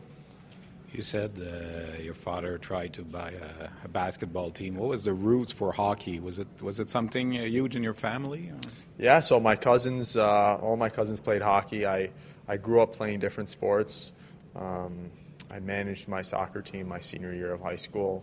[0.93, 4.75] You said uh, your father tried to buy a, a, basketball team.
[4.75, 6.21] What was the roots for hockey?
[6.21, 8.51] Was it was it something uh, huge in your family?
[8.51, 8.59] Or?
[8.99, 11.87] Yeah, so my cousins, uh, all my cousins played hockey.
[11.87, 12.11] I
[12.47, 14.13] I grew up playing different sports.
[14.55, 15.11] Um,
[15.51, 18.23] I managed my soccer team my senior year of high school,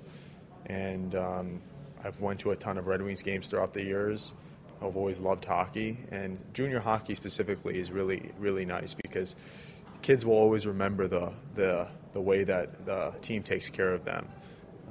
[0.68, 1.62] and um,
[2.04, 4.34] I've went to a ton of Red Wings games throughout the years.
[4.80, 9.36] I've always loved hockey, and junior hockey specifically is really really nice because
[10.04, 14.28] kids will always remember the the the way that the team takes care of them.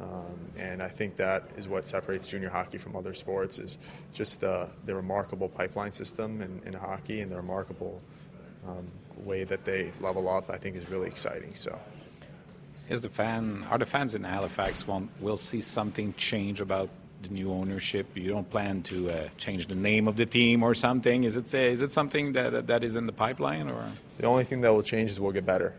[0.00, 3.78] Um, and I think that is what separates junior hockey from other sports is
[4.12, 8.00] just the, the remarkable pipeline system in, in hockey and the remarkable
[8.66, 8.86] um,
[9.24, 10.50] way that they level up.
[10.50, 11.54] I think is really exciting.
[11.54, 11.76] So,
[12.88, 16.90] is the fan are the fans in Halifax will will see something change about
[17.22, 18.06] the new ownership?
[18.16, 21.24] You don't plan to uh, change the name of the team or something?
[21.24, 23.90] Is it is it something that that is in the pipeline or?
[24.18, 25.74] The only thing that will change is we'll get better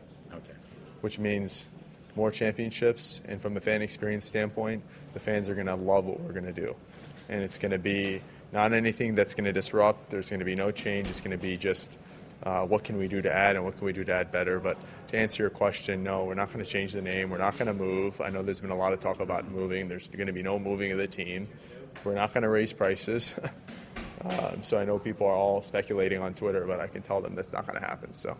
[1.01, 1.67] which means
[2.15, 3.21] more championships.
[3.25, 4.83] And from a fan experience standpoint,
[5.13, 6.75] the fans are going to love what we're going to do.
[7.29, 10.09] And it's going to be not anything that's going to disrupt.
[10.09, 11.07] There's going to be no change.
[11.07, 11.97] It's going to be just
[12.43, 14.59] uh, what can we do to add and what can we do to add better.
[14.59, 17.29] But to answer your question, no, we're not going to change the name.
[17.29, 18.21] We're not going to move.
[18.21, 19.87] I know there's been a lot of talk about moving.
[19.87, 21.47] There's going to be no moving of the team.
[22.03, 23.33] We're not going to raise prices.
[24.25, 27.35] um, so I know people are all speculating on Twitter, but I can tell them
[27.35, 28.13] that's not going to happen.
[28.13, 28.35] So.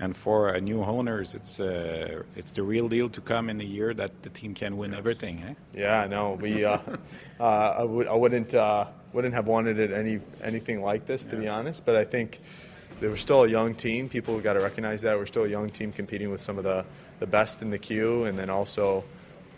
[0.00, 3.64] And for uh, new owners, it's uh, it's the real deal to come in a
[3.64, 5.44] year that the team can win everything.
[5.46, 5.54] Eh?
[5.74, 6.78] Yeah, no, we uh,
[7.40, 7.42] uh
[7.78, 11.42] I, would, I wouldn't uh, wouldn't have wanted it any anything like this to yeah.
[11.42, 11.84] be honest.
[11.84, 12.40] But I think
[13.00, 14.08] they were still a young team.
[14.08, 16.86] People got to recognize that we're still a young team competing with some of the
[17.18, 19.04] the best in the queue, and then also.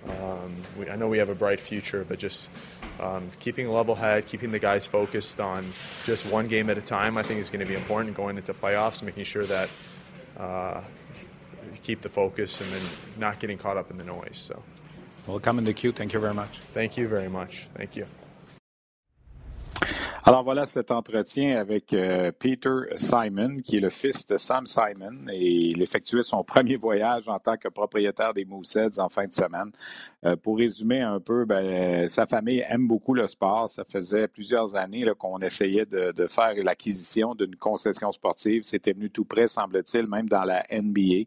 [0.05, 2.51] Um, we, I know we have a bright future, but just
[2.99, 5.73] um, keeping a level head, keeping the guys focused on
[6.05, 8.53] just one game at a time, I think is going to be important going into
[8.53, 9.71] playoffs, making sure that
[10.43, 10.81] uh,
[11.83, 12.83] keep the focus and then
[13.17, 14.37] not getting caught up in the noise.
[14.37, 14.63] So.
[15.27, 15.93] Welcome in the queue.
[15.93, 16.59] Thank you very much.
[16.75, 17.69] Thank you very much.
[17.75, 18.07] Thank you.
[20.25, 25.27] Alors voilà cet entretien avec euh, Peter Simon, qui est le fils de Sam Simon,
[25.29, 29.35] et il effectuait son premier voyage en tant que propriétaire des Mooseheads en fin de
[29.35, 29.73] semaine.
[30.25, 33.69] Euh, pour résumer un peu, ben, sa famille aime beaucoup le sport.
[33.69, 38.63] Ça faisait plusieurs années qu'on essayait de, faire l'acquisition d'une concession sportive.
[38.63, 41.25] C'était venu tout près, semble-t-il, même dans la NBA.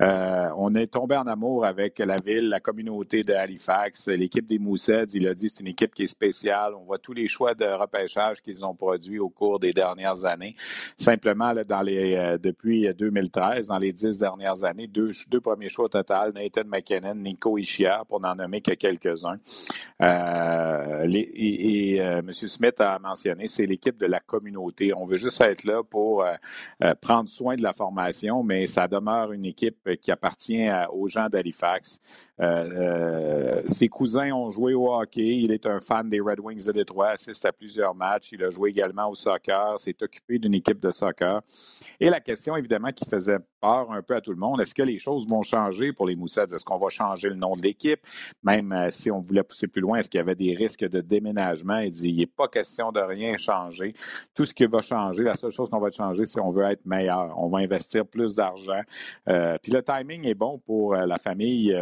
[0.00, 4.58] Euh, on est tombé en amour avec la ville, la communauté de Halifax, l'équipe des
[4.58, 5.12] Mooseheads.
[5.12, 6.72] Il a dit c'est une équipe qui est spéciale.
[6.74, 10.54] On voit tous les choix de repêchage qu'ils ont produits au cours des dernières années.
[10.96, 15.10] Simplement, euh, depuis 2013, dans les dix dernières années, deux,
[15.42, 19.38] premiers choix au total, Nathan McKinnon, Nico Ishia, pour n'en nommer que quelques-uns.
[20.00, 22.32] Euh, et, euh, M.
[22.32, 24.92] Smith a mentionné, c'est l'équipe de la communauté.
[24.94, 26.24] On veut juste être là pour
[27.00, 32.00] prendre soin de la formation, mais ça demeure une équipe qui appartient aux gens d'Halifax.
[33.66, 35.38] ses cousins ont joué au hockey.
[35.38, 38.11] Il est un fan des Red Wings de Détroit, assiste à plusieurs matchs.
[38.32, 41.42] Il a joué également au soccer, s'est occupé d'une équipe de soccer.
[42.00, 44.82] Et la question, évidemment, qui faisait peur un peu à tout le monde, est-ce que
[44.82, 46.42] les choses vont changer pour les Moussets?
[46.42, 48.00] Est-ce qu'on va changer le nom de l'équipe?
[48.42, 51.00] Même euh, si on voulait pousser plus loin, est-ce qu'il y avait des risques de
[51.00, 51.78] déménagement?
[51.78, 53.94] Il dit, il n'est pas question de rien changer.
[54.34, 56.84] Tout ce qui va changer, la seule chose qu'on va changer, c'est qu'on veut être
[56.84, 57.34] meilleur.
[57.38, 58.80] On va investir plus d'argent.
[59.28, 61.72] Euh, puis le timing est bon pour euh, la famille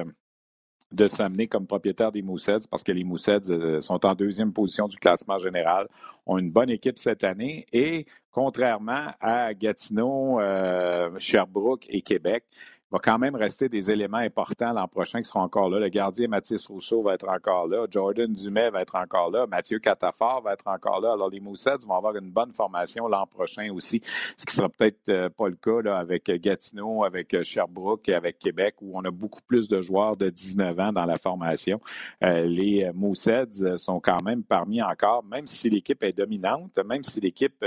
[0.93, 4.89] de s'amener comme propriétaire des Mooseheads parce que les Mooseheads euh, sont en deuxième position
[4.89, 5.87] du classement général,
[6.27, 7.65] ont une bonne équipe cette année.
[7.73, 12.45] Et contrairement à Gatineau, euh, Sherbrooke et Québec,
[12.91, 15.79] va quand même rester des éléments importants l'an prochain qui seront encore là.
[15.79, 17.87] Le gardien Mathis Rousseau va être encore là.
[17.89, 19.47] Jordan Dumais va être encore là.
[19.47, 21.13] Mathieu Catafort va être encore là.
[21.13, 24.01] Alors, les Moussets vont avoir une bonne formation l'an prochain aussi,
[24.37, 28.15] ce qui sera peut-être euh, pas le cas là, avec Gatineau, avec euh, Sherbrooke et
[28.15, 31.81] avec Québec, où on a beaucoup plus de joueurs de 19 ans dans la formation.
[32.25, 37.21] Euh, les Moussets sont quand même parmi encore, même si l'équipe est dominante, même si
[37.21, 37.65] l'équipe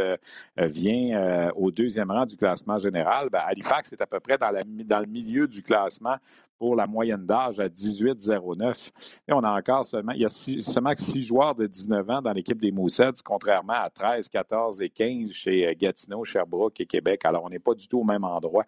[0.58, 4.62] vient au deuxième rang du classement général, ben, Halifax est à peu près dans, la,
[4.64, 6.18] dans le milieu du classement
[6.64, 8.92] pour la moyenne d'âge à 18,09.
[9.28, 12.32] Et on a encore seulement, il y a seulement six joueurs de 19 ans dans
[12.32, 17.26] l'équipe des Moussets, contrairement à 13, 14 et 15 chez euh, Gatineau, Sherbrooke et Québec.
[17.26, 18.64] Alors, on n'est pas du tout au même endroit.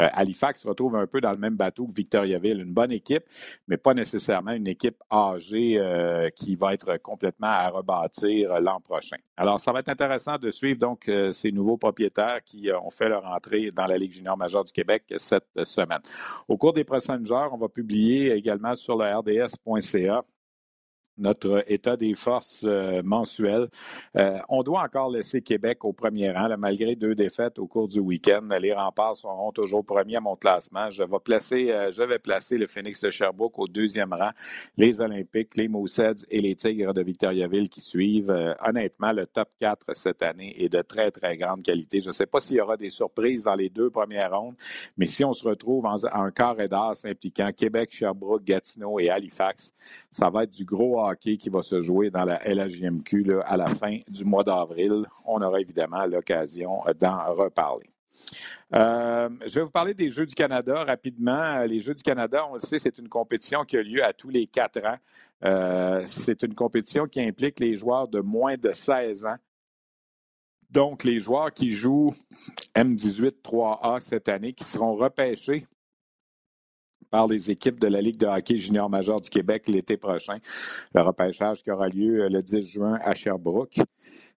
[0.00, 2.60] Euh, Halifax se retrouve un peu dans le même bateau que Victoriaville.
[2.60, 3.24] Une bonne équipe,
[3.66, 9.16] mais pas nécessairement une équipe âgée euh, qui va être complètement à rebâtir l'an prochain.
[9.36, 13.26] Alors, ça va être intéressant de suivre donc ces nouveaux propriétaires qui ont fait leur
[13.26, 15.98] entrée dans la Ligue junior majeure du Québec cette semaine.
[16.46, 20.24] Au cours des prochaines on va publier également sur le rds.ca
[21.18, 23.68] notre état des forces euh, mensuel.
[24.16, 28.00] Euh, on doit encore laisser Québec au premier rang, malgré deux défaites au cours du
[28.00, 28.48] week-end.
[28.60, 30.90] Les remparts seront toujours premiers à mon classement.
[30.90, 34.30] Je vais placer, euh, je vais placer le Phoenix de Sherbrooke au deuxième rang,
[34.76, 38.32] les Olympiques, les Mousseds et les Tigres de Victoriaville qui suivent.
[38.64, 42.00] honnêtement, le top 4 cette année est de très, très grande qualité.
[42.00, 44.54] Je ne sais pas s'il y aura des surprises dans les deux premières rondes,
[44.96, 49.72] mais si on se retrouve en, en carré d'as impliquant Québec, Sherbrooke, Gatineau et Halifax,
[50.10, 53.98] ça va être du gros qui va se jouer dans la LHJMQ à la fin
[54.08, 55.04] du mois d'avril.
[55.24, 57.92] On aura évidemment l'occasion d'en reparler.
[58.74, 61.60] Euh, je vais vous parler des Jeux du Canada rapidement.
[61.64, 64.30] Les Jeux du Canada, on le sait, c'est une compétition qui a lieu à tous
[64.30, 64.96] les quatre ans.
[65.44, 69.36] Euh, c'est une compétition qui implique les joueurs de moins de 16 ans.
[70.70, 72.14] Donc, les joueurs qui jouent
[72.74, 75.66] M18 3A cette année, qui seront repêchés
[77.12, 80.38] par les équipes de la Ligue de hockey junior majeur du Québec l'été prochain.
[80.94, 83.80] Le repêchage qui aura lieu le 10 juin à Sherbrooke.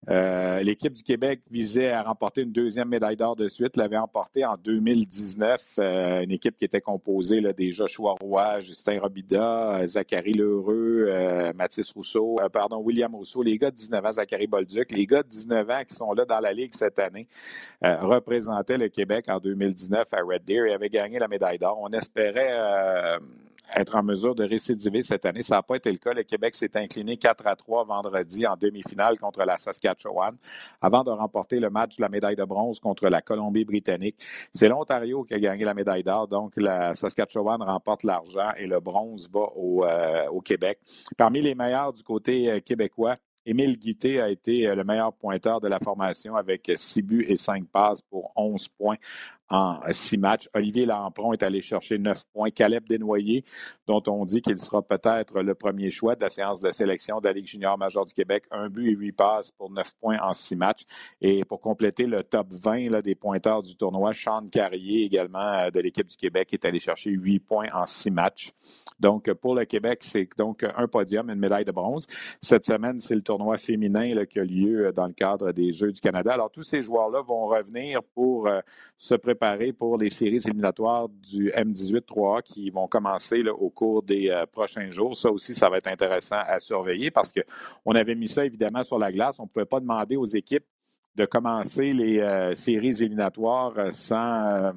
[0.09, 4.45] Euh, l'équipe du Québec visait à remporter une deuxième médaille d'or de suite, l'avait emporté
[4.45, 5.79] en 2019.
[5.79, 11.09] Euh, une équipe qui était composée là, des Joshua Roy, Justin Robida, euh, Zachary Lheureux,
[11.55, 15.27] Mathis Rousseau, pardon, William Rousseau, les gars de 19 ans, Zachary Bolduc, les gars de
[15.27, 17.27] 19 ans qui sont là dans la Ligue cette année,
[17.81, 21.77] représentaient le Québec en 2019 à Red Deer et avaient gagné la médaille d'or.
[21.81, 22.53] On espérait
[23.75, 25.43] être en mesure de récidiver cette année.
[25.43, 26.13] Ça n'a pas été le cas.
[26.13, 30.35] Le Québec s'est incliné 4 à 3 vendredi en demi-finale contre la Saskatchewan
[30.81, 34.17] avant de remporter le match de la médaille de bronze contre la Colombie-Britannique.
[34.53, 36.27] C'est l'Ontario qui a gagné la médaille d'or.
[36.27, 40.79] Donc, la Saskatchewan remporte l'argent et le bronze va au, euh, Québec.
[41.17, 45.61] Parmi les meilleurs du côté euh, québécois, Émile Guité a été euh, le meilleur pointeur
[45.61, 48.97] de la formation avec six buts et cinq passes pour 11 points
[49.49, 50.49] en six matchs.
[50.53, 52.49] Olivier Lampron est allé chercher neuf points.
[52.49, 53.43] Caleb Desnoyers,
[53.87, 57.25] dont on dit qu'il sera peut-être le premier choix de la séance de sélection de
[57.25, 58.45] la Ligue junior majeure du Québec.
[58.51, 60.83] Un but et huit passes pour neuf points en six matchs.
[61.21, 65.79] Et pour compléter le top 20 des pointeurs du tournoi, Sean Carrier, également euh, de
[65.79, 68.51] l'équipe du Québec, est allé chercher huit points en six matchs.
[68.99, 72.07] Donc, pour le Québec, c'est donc un podium, une médaille de bronze.
[72.41, 75.91] Cette semaine, c'est le tournoi féminin qui a lieu euh, dans le cadre des Jeux
[75.91, 76.33] du Canada.
[76.33, 78.61] Alors, tous ces joueurs-là vont revenir pour euh,
[78.97, 79.34] se préparer
[79.77, 85.15] pour les séries éliminatoires du M18-3A qui vont commencer au cours des euh, prochains jours.
[85.15, 88.97] Ça aussi, ça va être intéressant à surveiller parce qu'on avait mis ça évidemment sur
[88.99, 89.39] la glace.
[89.39, 90.65] On ne pouvait pas demander aux équipes
[91.15, 94.73] de commencer les euh, séries éliminatoires euh, sans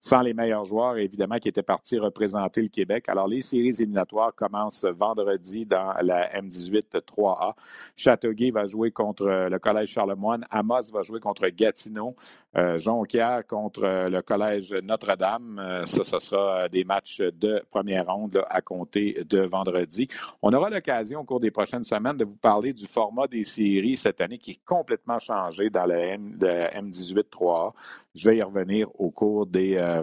[0.00, 3.08] sans les meilleurs joueurs, évidemment, qui étaient partis représenter le Québec.
[3.08, 7.54] Alors, les séries éliminatoires commencent vendredi dans la M18 3A.
[7.96, 10.42] Châteauguay va jouer contre le Collège Charlemagne.
[10.50, 12.14] Amos va jouer contre Gatineau.
[12.56, 15.58] Euh, Jonquière contre le Collège Notre-Dame.
[15.58, 20.08] Euh, ça, ce sera des matchs de première ronde à compter de vendredi.
[20.42, 23.96] On aura l'occasion au cours des prochaines semaines de vous parler du format des séries
[23.96, 27.72] cette année qui est complètement changé dans M, M18 3A.
[28.14, 30.02] Je vais y revenir au cours des, euh,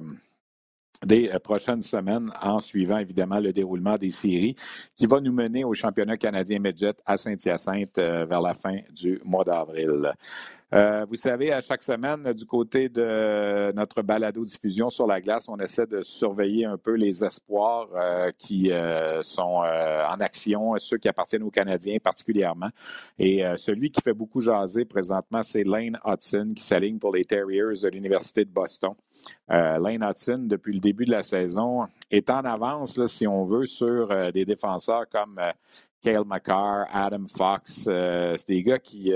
[1.05, 4.55] des euh, prochaines semaines en suivant évidemment le déroulement des séries
[4.95, 9.19] qui va nous mener au championnat canadien Midget à Saint-Hyacinthe euh, vers la fin du
[9.23, 10.13] mois d'avril.
[10.73, 15.57] Euh, vous savez, à chaque semaine, du côté de notre balado-diffusion sur la glace, on
[15.57, 21.09] essaie de surveiller un peu les espoirs euh, qui euh, sont en action, ceux qui
[21.09, 22.69] appartiennent aux Canadiens particulièrement.
[23.19, 27.61] Et celui qui fait beaucoup jaser présentement, c'est Lane Hudson qui s'aligne pour les Terriers
[27.81, 28.93] de l'Université de Boston.
[29.49, 34.07] Lane Hudson, depuis le début de la saison, est en avance, si on veut, sur
[34.31, 35.39] des défenseurs comme
[36.01, 37.83] Kale McCarr, Adam Fox.
[37.83, 39.13] c'est des gars qui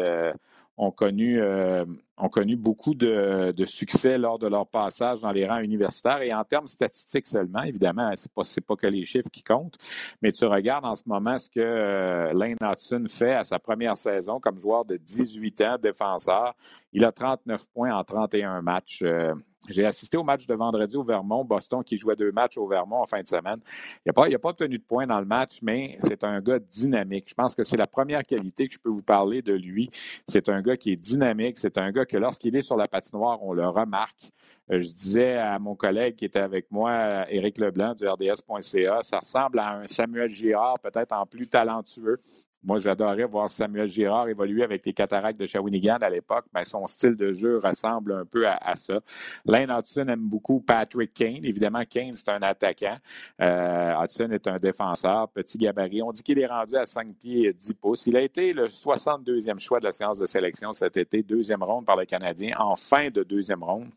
[0.78, 1.86] ont connu, euh,
[2.18, 6.22] ont connu beaucoup de, succès lors de leur passage dans les rangs universitaires.
[6.22, 9.78] Et en termes statistiques seulement, évidemment, ce n'est pas, pas, que les chiffres qui comptent,
[10.22, 13.96] mais tu regardes en ce moment ce que euh, Lane Hudson fait à sa première
[13.96, 16.54] saison comme joueur de 18 ans, défenseur.
[16.92, 19.00] Il a 39 points en 31 matchs.
[19.02, 19.34] Euh,
[19.70, 23.02] j'ai assisté au match de vendredi au Vermont, Boston qui jouait deux matchs au Vermont
[23.02, 23.60] en fin de semaine.
[24.06, 27.26] Il n'a pas, pas, obtenu de points dans le match, mais c'est un gars dynamique.
[27.28, 29.90] Je pense que c'est la première qualité que je peux vous parler de lui.
[30.28, 31.58] C'est un gars qui est dynamique.
[31.58, 34.32] C'est un gars que lorsqu'il est sur la patinoire, on le remarque.
[34.72, 39.20] Euh, je disais à mon collègue qui était avec moi, Éric Leblanc du RDS.ca, ça
[39.20, 42.20] ressemble à un Samuel Girard, peut-être en plus talentueux.
[42.66, 46.88] Moi, j'adorais voir Samuel Girard évoluer avec les cataractes de Shawinigan à l'époque, mais son
[46.88, 49.00] style de jeu ressemble un peu à, ça.
[49.46, 51.46] Lane Hudson aime beaucoup Patrick Kane.
[51.46, 52.98] Évidemment, Kane, c'est un attaquant.
[53.40, 56.02] Euh, Hudson est un défenseur, petit gabarit.
[56.02, 58.08] On dit qu'il est rendu à 5 pieds et 10 pouces.
[58.08, 61.86] Il a été le 62e choix de la séance de sélection cet été, deuxième ronde
[61.86, 63.90] par le Canadien, en fin de deuxième ronde.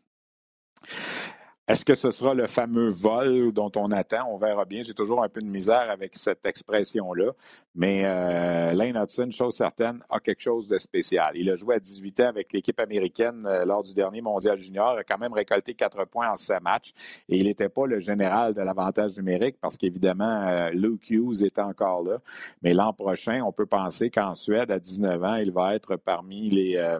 [1.69, 4.27] Est-ce que ce sera le fameux vol dont on attend?
[4.31, 4.81] On verra bien.
[4.81, 7.33] J'ai toujours un peu de misère avec cette expression-là.
[7.75, 11.33] Mais euh, Lane Hudson, chose certaine, a quelque chose de spécial.
[11.35, 14.97] Il a joué à 18 ans avec l'équipe américaine euh, lors du dernier mondial junior,
[14.97, 16.91] a quand même récolté quatre points en 7 matchs.
[17.29, 21.61] Et il n'était pas le général de l'avantage numérique parce qu'évidemment, euh, Luke Hughes était
[21.61, 22.17] encore là.
[22.63, 26.49] Mais l'an prochain, on peut penser qu'en Suède, à 19 ans, il va être parmi
[26.49, 26.77] les...
[26.77, 26.99] Euh,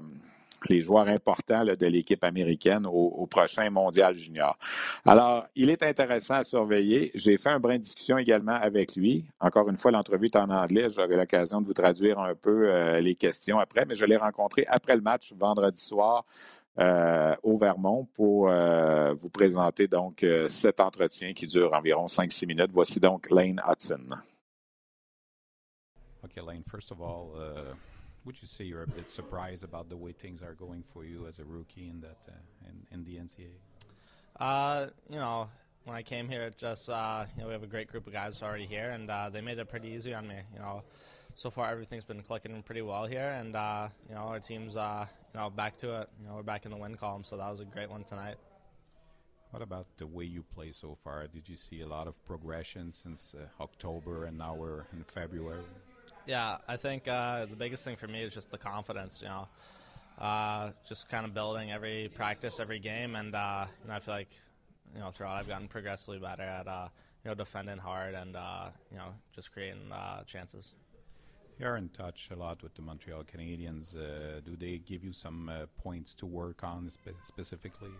[0.68, 4.58] les joueurs importants de l'équipe américaine au, prochain mondial junior.
[5.06, 7.12] Alors, il est intéressant à surveiller.
[7.16, 9.26] J'ai fait un brin de discussion également avec lui.
[9.40, 10.88] Encore une fois, l'entrevue est en anglais.
[10.90, 14.66] J'aurai l'occasion de vous traduire un peu euh, les questions après, mais je l'ai rencontré
[14.68, 16.26] après le match vendredi soir.
[16.78, 22.72] Euh, au Vermont pour euh, vous présenter donc cet entretien qui dure environ 5-6 minutes.
[22.72, 24.16] Voici donc Lane Hudson.
[26.24, 27.34] OK, Lane, first of all.
[28.26, 31.28] Would you say you're a bit surprised about the way things are going for you
[31.28, 33.48] as a rookie in that uh, in, in the NCAA?
[34.40, 35.50] Uh, you know,
[35.86, 38.14] when I came here, it just uh, you know, we have a great group of
[38.14, 40.38] guys already here, and uh, they made it pretty easy on me.
[40.54, 40.84] You know,
[41.36, 45.06] so far everything's been clicking pretty well here, and uh, you know, our team's uh,
[45.34, 46.10] you know back to it.
[46.22, 48.36] You know, we're back in the win column, so that was a great one tonight.
[49.52, 51.26] What about the way you play so far?
[51.26, 55.64] Did you see a lot of progression since uh, October, and now we're in February?
[56.26, 59.22] Yeah, I think uh, the biggest thing for me is just the confidence.
[59.22, 59.48] You know,
[60.20, 64.14] uh, just kind of building every practice, every game, and uh, you know, I feel
[64.14, 64.30] like
[64.94, 66.90] you know throughout I've gotten progressively better at uh,
[67.24, 70.76] you know defending hard and uh, you know just creating uh, chances.
[71.60, 73.94] You're in touch a lot with the Montreal Canadiens.
[74.46, 77.92] do they give you some points to work on spe- specifically?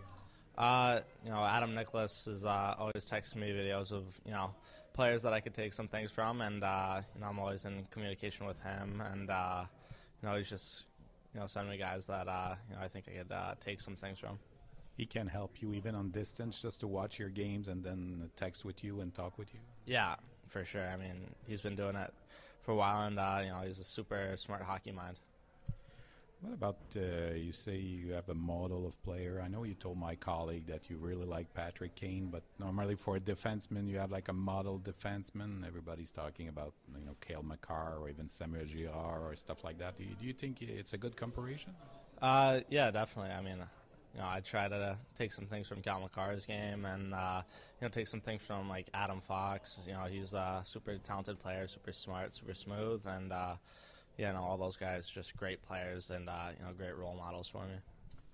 [0.56, 4.50] Uh, you know, Adam Nicholas is uh, always texting me videos of you know
[4.92, 7.86] players that I could take some things from, and uh, you know I'm always in
[7.90, 9.64] communication with him, and uh,
[10.22, 10.84] you know he's just
[11.34, 13.80] you know sending me guys that uh, you know I think I could uh, take
[13.80, 14.38] some things from.
[14.96, 18.64] He can help you even on distance, just to watch your games and then text
[18.64, 19.60] with you and talk with you.
[19.86, 20.16] Yeah,
[20.48, 20.86] for sure.
[20.86, 22.12] I mean, he's been doing it
[22.62, 25.18] for a while, and uh, you know he's a super smart hockey mind.
[26.42, 29.42] What about uh, you say you have a model of player?
[29.44, 33.16] I know you told my colleague that you really like Patrick Kane, but normally for
[33.16, 35.66] a defenseman, you have like a model defenseman.
[35.66, 39.98] Everybody's talking about you know Kale McCarr or even Samuel Girard or stuff like that.
[39.98, 41.74] Do you, do you think it's a good comparison?
[42.22, 43.32] Uh, yeah, definitely.
[43.32, 43.58] I mean,
[44.14, 47.42] you know, I try to take some things from Cal McCarr's game and, uh,
[47.80, 49.80] you know, take some things from like Adam Fox.
[49.86, 53.54] You know, he's a super talented player, super smart, super smooth, and, uh,
[54.18, 57.48] yeah, no, all those guys just great players and uh, you know great role models
[57.48, 57.74] for me.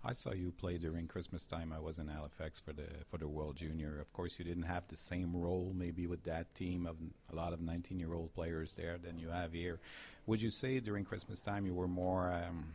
[0.05, 1.73] I saw you play during Christmas time.
[1.73, 3.99] I was in Halifax for the for the World Junior.
[4.01, 6.97] Of course, you didn't have the same role maybe with that team of
[7.33, 9.81] a lot of 19-year-old players there than you have here.
[10.27, 12.67] Would you say during Christmas time you were more um,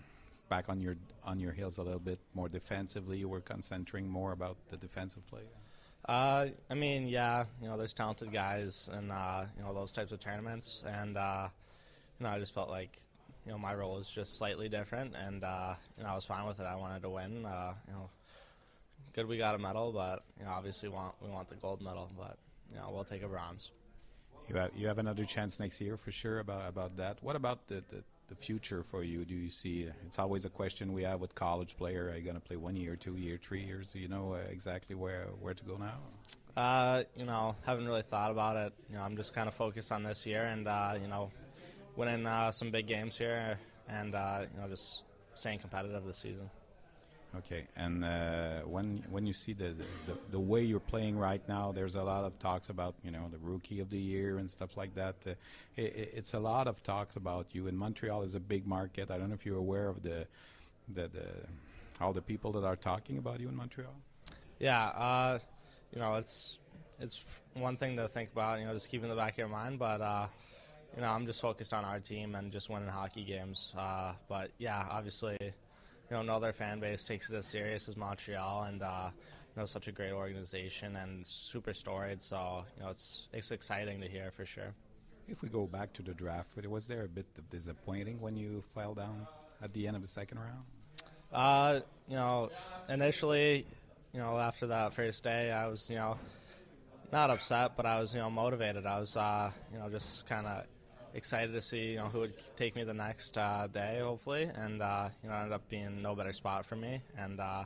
[0.50, 3.18] back on your on your heels a little bit more defensively?
[3.18, 5.44] You were concentrating more about the defensive play.
[6.10, 10.12] Uh, I mean, yeah, you know, there's talented guys and uh, you know those types
[10.12, 11.48] of tournaments, and uh,
[12.22, 13.02] you know, I just felt like
[13.48, 16.46] you know my role was just slightly different, and uh, you know I was fine
[16.46, 16.68] with it.
[16.68, 17.48] I wanted to win.
[17.48, 18.10] Uh, you know,
[19.14, 22.12] good we got a medal, but you know obviously want we want the gold medal,
[22.16, 22.38] but
[22.72, 23.72] you know we'll take a bronze.
[24.48, 27.18] You have you have another chance next year for sure about about that.
[27.22, 29.26] What about the, the the future for you?
[29.26, 29.88] Do you see?
[30.06, 32.12] It's always a question we have with college player.
[32.14, 33.94] Are you going to play one year, two year, three years?
[33.94, 35.96] Do you know uh, exactly where where to go now?
[36.56, 38.74] Uh, you know, haven't really thought about it.
[38.92, 41.32] You know, I'm just kind of focused on this year, and uh, you know,
[41.96, 43.58] winning uh, some big games here,
[43.90, 46.50] and uh, you know just staying competitive this season.
[47.38, 49.74] Okay, and uh, when when you see the,
[50.06, 53.30] the, the way you're playing right now, there's a lot of talks about you know
[53.32, 55.16] the rookie of the year and stuff like that.
[55.26, 55.32] Uh,
[55.78, 57.68] it, it's a lot of talks about you.
[57.68, 59.10] And Montreal is a big market.
[59.10, 60.28] I don't know if you're aware of the
[60.94, 61.28] the, the
[62.02, 63.96] all the people that are talking about you in Montreal.
[64.60, 65.40] Yeah, uh,
[65.94, 66.60] you know it's
[67.00, 67.24] it's
[67.54, 68.60] one thing to think about.
[68.60, 70.28] You know, just keep in the back of your mind, but uh,
[70.96, 73.74] you know, I'm just focused on our team and just winning hockey games.
[73.78, 75.52] Uh, but yeah, obviously, you
[76.12, 79.10] know, no other fan base takes it as serious as Montreal, and uh,
[79.56, 82.22] you know, such a great organization and super storied.
[82.22, 84.74] So you know, it's it's exciting to hear for sure.
[85.28, 88.64] If we go back to the draft, was there a bit of disappointing when you
[88.74, 89.28] fell down?
[89.62, 90.64] at the end of the second round?
[91.32, 91.80] Uh,
[92.10, 92.50] you know,
[92.90, 93.66] initially,
[94.14, 96.18] you know, after that first day, I was, you know,
[97.12, 98.86] not upset, but I was, you know, motivated.
[98.86, 100.66] I was, uh, you know, just kind of
[101.14, 104.82] excited to see, you know, who would take me the next uh, day, hopefully, and
[104.82, 107.02] uh, you know, ended up being no better spot for me.
[107.18, 107.66] And uh,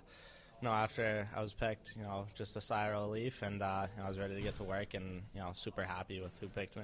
[0.61, 3.87] you know, after I was picked, you know, just a sigh of relief, and uh,
[3.95, 6.37] you know, I was ready to get to work, and you know, super happy with
[6.39, 6.83] who picked me.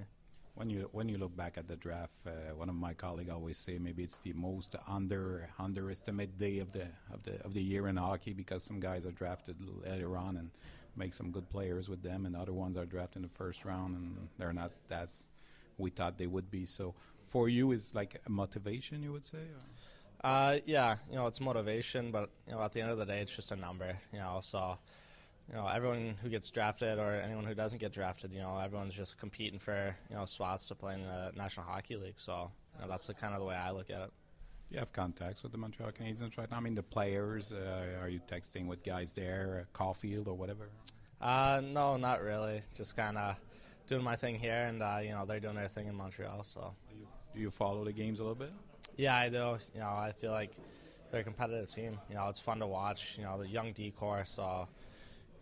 [0.56, 3.58] When you when you look back at the draft, uh, one of my colleagues always
[3.58, 7.88] say maybe it's the most under underestimated day of the of the of the year
[7.88, 9.56] in hockey because some guys are drafted
[9.86, 10.52] later on and
[10.98, 13.96] make some good players with them, and other ones are drafted in the first round
[13.96, 15.32] and they're not as
[15.82, 16.66] we thought they would be.
[16.66, 16.96] So
[17.28, 19.40] for you, is like a motivation, you would say?
[20.24, 23.22] Uh, yeah, you know, it's motivation, but you know, at the end of the day,
[23.22, 23.98] it's just a number.
[24.14, 24.78] You know, so
[25.50, 28.94] you know, everyone who gets drafted or anyone who doesn't get drafted, you know, everyone's
[28.94, 32.18] just competing for you know spots to play in the National Hockey League.
[32.20, 34.12] So you know, that's the kind of the way I look at it.
[34.70, 36.58] You have contacts with the Montreal Canadiens right now.
[36.58, 37.52] I mean, the players.
[37.52, 40.70] Uh, are you texting with guys there, uh, Caufield or whatever?
[41.20, 42.62] Uh, no, not really.
[42.74, 43.36] Just kind of
[43.88, 46.44] doing my thing here, and uh, you know they're doing their thing in Montreal.
[46.44, 46.74] So,
[47.34, 48.52] do you follow the games a little bit?
[48.98, 49.58] Yeah, I do.
[49.74, 50.52] You know, I feel like
[51.12, 52.00] they're a competitive team.
[52.10, 53.18] You know, it's fun to watch.
[53.18, 54.24] You know, the young decor.
[54.26, 54.68] So,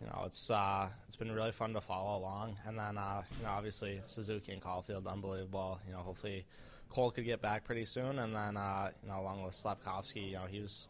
[0.00, 2.56] you know, it's uh, it's been really fun to follow along.
[2.66, 5.80] And then, uh, you know, obviously Suzuki and Caulfield, unbelievable.
[5.86, 6.46] You know, hopefully
[6.90, 10.32] Cole could get back pretty soon, and then uh, you know, along with Slavkovsky, you
[10.34, 10.88] know, he was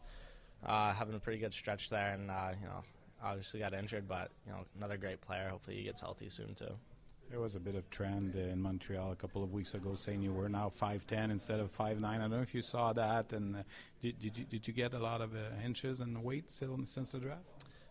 [0.65, 2.83] uh, having a pretty good stretch there, and uh, you know,
[3.23, 5.47] obviously got injured, but you know, another great player.
[5.49, 6.73] Hopefully, he gets healthy soon too.
[7.31, 10.33] There was a bit of trend in Montreal a couple of weeks ago saying you
[10.33, 12.03] were now 5'10 instead of 5'9.
[12.03, 13.31] I don't know if you saw that.
[13.31, 13.63] And uh,
[14.01, 17.13] did, did, you, did you get a lot of uh, inches and weight still since
[17.13, 17.39] the draft?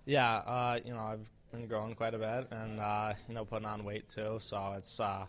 [0.05, 3.66] Yeah, uh, you know, I've been growing quite a bit and, uh, you know, putting
[3.66, 4.36] on weight too.
[4.41, 5.24] So it's, uh,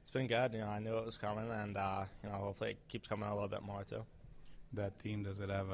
[0.00, 0.52] it's been good.
[0.52, 3.28] You know, I knew it was coming and, uh, you know, hopefully it keeps coming
[3.28, 4.04] a little bit more too.
[4.74, 5.66] That team, does it have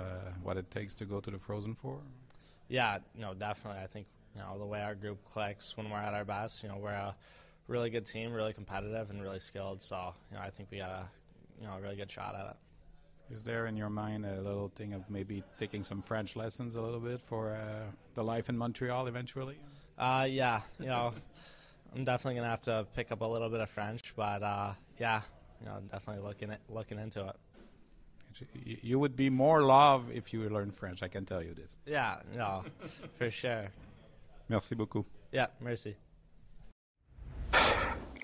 [0.43, 1.99] what it takes to go to the Frozen Four?
[2.71, 3.83] Yeah, know, definitely.
[3.83, 6.71] I think, you know, the way our group clicks when we're at our best, you
[6.71, 7.15] know, we're a
[7.69, 9.81] really good team, really competitive, and really skilled.
[9.81, 11.05] So, you know, I think we got a,
[11.61, 12.57] you know, a really good shot at it.
[13.35, 16.83] Is there in your mind a little thing of maybe taking some French lessons a
[16.83, 19.57] little bit for uh, the life in Montreal eventually?
[19.97, 21.15] Uh, yeah, you know,
[21.95, 25.23] I'm definitely gonna have to pick up a little bit of French, but uh, yeah,
[25.61, 27.37] you know, definitely looking at, looking into it.
[28.65, 31.03] You would be more love if you learned French.
[31.03, 31.77] I can tell you this.
[31.87, 32.65] Yeah, no,
[33.19, 33.69] for sure.
[34.49, 35.07] Merci beaucoup.
[35.31, 35.97] Yeah, merci.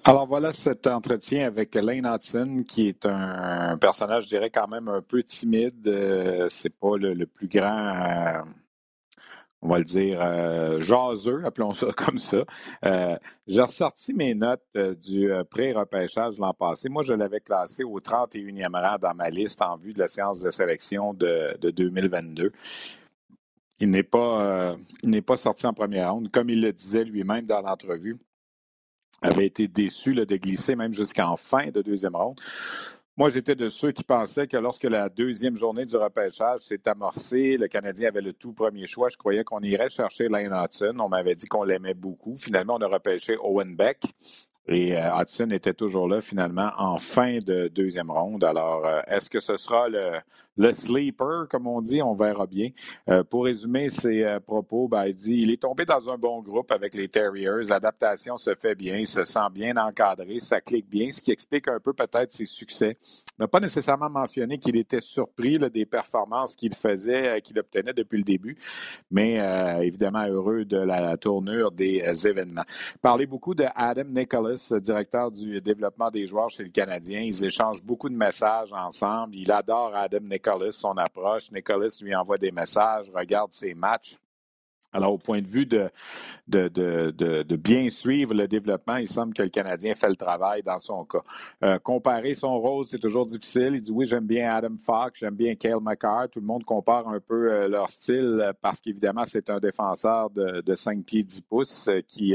[0.08, 4.88] Alors voilà cet entretien avec Lane Hudson, qui est un personnage, je dirais, quand même
[4.88, 5.86] un peu timide.
[5.86, 8.42] Euh, c'est pas le, plus grand, euh,
[9.60, 12.38] on va le dire, euh, jaseux, appelons ça comme ça.
[13.46, 16.88] J'ai ressorti mes notes du pré-repêchage l'an passé.
[16.88, 20.40] Moi, je l'avais classé au 31e rang dans ma liste en vue de la séance
[20.40, 22.50] de sélection de, de 2022.
[23.80, 27.44] Il n'est pas, il n'est pas sorti en première ronde, comme il le disait lui-même
[27.44, 28.16] dans l'entrevue
[29.22, 32.38] avait été déçu de glisser même jusqu'en fin de deuxième ronde.
[33.18, 37.56] Moi, j'étais de ceux qui pensaient que lorsque la deuxième journée du repêchage s'est amorcée,
[37.56, 39.08] le Canadien avait le tout premier choix.
[39.08, 40.94] Je croyais qu'on irait chercher Lane Hudson.
[41.00, 42.36] On m'avait dit qu'on l'aimait beaucoup.
[42.36, 44.04] Finalement, on a repêché Owen Beck.
[44.68, 48.44] Et euh, Hudson était toujours là finalement en fin de deuxième ronde.
[48.44, 50.12] Alors, euh, est-ce que ce sera le,
[50.58, 52.02] le, sleeper, comme on dit?
[52.02, 52.68] On verra bien.
[53.08, 56.42] Euh, pour résumer ses euh, propos, ben, il dit il est tombé dans un bon
[56.42, 57.64] groupe avec les Terriers.
[57.68, 61.68] L'adaptation se fait bien, il se sent bien encadré, ça clique bien, ce qui explique
[61.68, 62.96] un peu peut-être ses succès.
[63.38, 67.92] Il n'a pas nécessairement mentionné qu'il était surpris des performances qu'il faisait, euh, qu'il obtenait
[67.92, 68.58] depuis le début,
[69.10, 69.38] mais
[69.82, 72.64] évidemment heureux de la tournure des événements.
[73.00, 77.20] Parler beaucoup de Adam Nicholas directeur du développement des joueurs chez le Canadien.
[77.20, 79.36] Ils échangent beaucoup de messages ensemble.
[79.36, 81.50] Il adore Adam Nicholas, son approche.
[81.52, 84.16] Nicholas lui envoie des messages, regarde ses matchs.
[84.92, 85.90] Alors, au point de vue de,
[86.46, 87.12] de, de,
[87.42, 91.04] de, bien suivre le développement, il semble que le Canadien fait le travail dans son
[91.04, 91.22] cas.
[91.62, 93.72] Euh, comparer son rôle, c'est toujours difficile.
[93.74, 96.30] Il dit oui, j'aime bien Adam Fox, j'aime bien Kale McCarr.
[96.30, 100.30] Tout le monde compare un peu euh, leur style euh, parce qu'évidemment, c'est un défenseur
[100.30, 102.34] de, de 5 pieds 10 pouces qui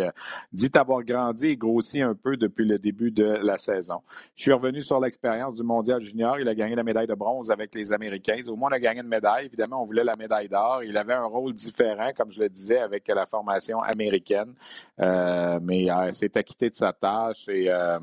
[0.51, 4.01] dit avoir grandi et grossi un peu depuis le début de la saison.
[4.35, 6.39] Je suis revenu sur l'expérience du Mondial junior.
[6.39, 8.37] Il a gagné la médaille de bronze avec les Américains.
[8.47, 9.47] Au moins, on a gagné une médaille.
[9.47, 10.83] Évidemment, on voulait la médaille d'or.
[10.83, 14.53] Il avait un rôle différent, comme je disait, avec la formation américaine.
[14.99, 17.99] Euh, mais euh, s'est acquitté de sa tâche et euh,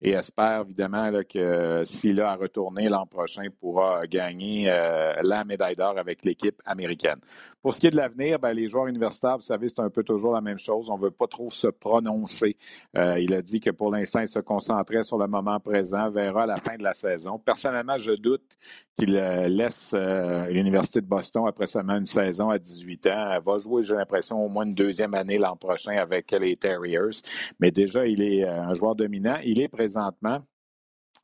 [0.00, 5.74] et espère évidemment que s'il a à retourner l'an prochain, pourra gagner euh, la médaille
[5.74, 7.18] d'or avec l'équipe américaine.
[7.60, 10.04] Pour ce qui est de l'avenir, ben, les joueurs universitaires, vous savez, c'est un peu
[10.04, 10.88] toujours la même chose.
[10.88, 12.56] On ne veut pas trop se prononcer.
[12.96, 16.44] Euh, il a dit que pour l'instant, il se concentrait sur le moment présent, verra
[16.44, 17.38] à la fin de la saison.
[17.38, 18.56] Personnellement, je doute
[18.96, 19.94] qu'il euh, laisse
[20.50, 23.32] l'Université de Boston après seulement une saison à 18 ans.
[23.34, 27.20] Elle va jouer, j'ai l'impression, au moins une deuxième année l'an prochain avec les Terriers.
[27.58, 29.36] Mais déjà, il est un joueur dominant.
[29.66, 30.40] Présentement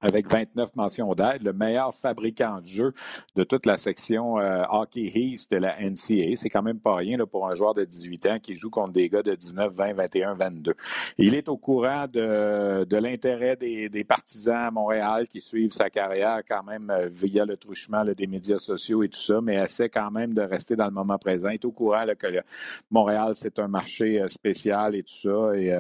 [0.01, 2.95] avec 29 mentions d'aide, le meilleur fabricant de jeu
[3.36, 6.36] de toute la section euh, Hockey East de la NCAA.
[6.36, 8.92] C'est quand même pas rien là, pour un joueur de 18 ans qui joue contre
[8.92, 10.74] des gars de 19, 20, 21, 22.
[11.18, 16.40] Il est au courant de, de l'intérêt des, partisans à Montréal qui suivent sa carrière
[16.47, 20.11] quand même euh, via le truchement des médias sociaux et tout ça, mais essaie quand
[20.11, 21.49] même de rester dans le moment présent.
[21.49, 22.26] Il est au courant que
[22.90, 25.57] Montréal, c'est un marché euh, spécial et tout ça.
[25.57, 25.74] Et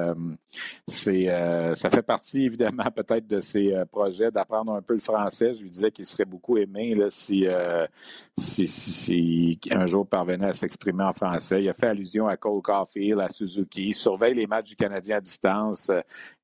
[0.86, 1.26] c'est,
[1.74, 5.54] ça fait partie évidemment peut-être de ses projets d'apprendre un peu le français.
[5.54, 7.86] Je lui disais qu'il serait beaucoup aimé euh,
[8.36, 11.62] si, un jour parvenait à s'exprimer en français.
[11.62, 13.88] Il a fait allusion à Cole Caulfield, à Suzuki.
[13.88, 15.90] Il surveille les matchs du Canadien à distance.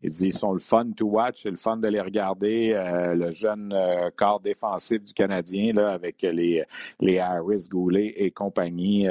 [0.03, 2.73] Il dit ils sont le fun to watch, c'est le fun de les regarder.
[2.75, 6.65] Euh, le jeune euh, corps défensif du Canadien là, avec les,
[7.01, 9.07] les Harris, Goulet et compagnie.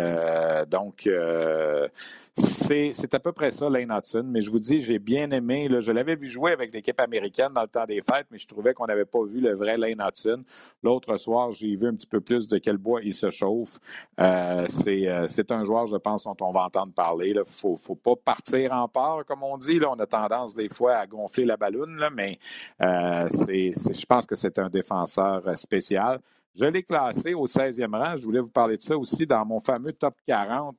[0.70, 1.10] donc,
[2.40, 4.24] c'est à peu près ça, Lane Hudson.
[4.26, 5.68] Mais je vous dis, j'ai bien aimé.
[5.80, 8.74] Je l'avais vu jouer avec l'équipe américaine dans le temps des fêtes, mais je trouvais
[8.74, 10.44] qu'on n'avait pas vu le vrai Lane Hudson.
[10.84, 13.80] L'autre soir, j'ai vu un petit peu plus de quel bois il se chauffe.
[14.20, 17.30] Euh, euh, c'est un joueur, je pense, dont on va entendre parler.
[17.30, 19.80] Il ne faut, faut, pas partir en part, comme on dit.
[19.86, 22.38] On a tendance des fois à gonfler la balloune, mais
[22.82, 26.20] euh, je pense que c'est un défenseur spécial.
[26.56, 28.18] Je l'ai classé au 16e rang.
[28.18, 30.76] Je voulais vous parler de ça aussi dans mon fameux top 40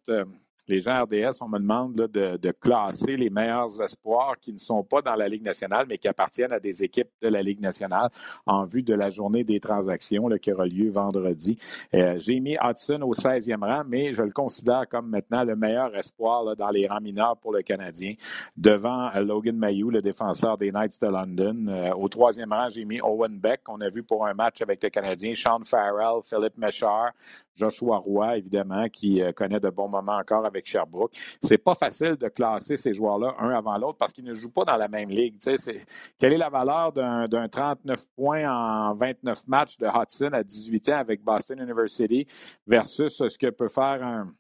[0.71, 5.03] les gens RDS, on me demande de, classer les meilleurs espoirs qui ne sont pas
[5.03, 8.09] dans la Ligue nationale, mais qui appartiennent à des équipes de la Ligue nationale
[8.47, 11.59] en vue de la journée des transactions qui aura lieu vendredi.
[11.95, 15.95] Euh, j'ai mis Hudson au 16e rang, mais je le considère comme maintenant le meilleur
[15.97, 18.15] espoir dans les rangs mineurs pour le Canadien,
[18.57, 21.67] devant euh, Logan Mayou, le défenseur des Knights de London.
[21.69, 24.83] Euh, au troisième rang, j'ai mis Owen Beck, qu'on a vu pour un match avec
[24.83, 27.11] le Canadien, Sean Farrell, Philippe Mechard,
[27.57, 31.13] Joshua Roy, évidemment, qui connaît de bons moments encore avec Sherbrooke.
[31.43, 34.65] C'est pas facile de classer ces joueurs-là un avant l'autre parce qu'ils ne jouent pas
[34.65, 35.37] dans la même ligue.
[36.19, 40.99] quelle est la valeur d'un 39 points en 29 matchs de Hudson à 18 ans
[40.99, 42.27] avec Boston University
[42.67, 44.33] versus ce que peut faire un,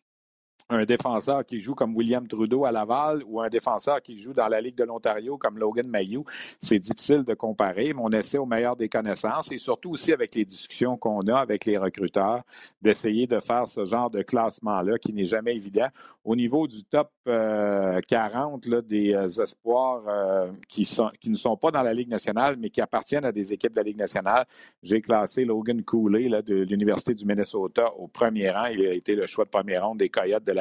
[0.70, 4.48] un défenseur qui joue comme William Trudeau à Laval ou un défenseur qui joue dans
[4.48, 6.24] la Ligue de l'Ontario comme Logan Mayou,
[6.60, 10.34] c'est difficile de comparer, mais on essaie au meilleur des connaissances et surtout aussi avec
[10.34, 12.42] les discussions qu'on a avec les recruteurs,
[12.80, 15.88] d'essayer de faire ce genre de classement-là qui n'est jamais évident.
[16.24, 21.56] Au niveau du top 40 euh, des euh, espoirs euh, qui, sont, qui ne sont
[21.56, 24.46] pas dans la Ligue nationale, mais qui appartiennent à des équipes de la Ligue nationale,
[24.82, 28.66] j'ai classé Logan Cooley de l'Université du Minnesota au premier rang.
[28.66, 30.59] Il a été le choix de premier rang des Coyotes de la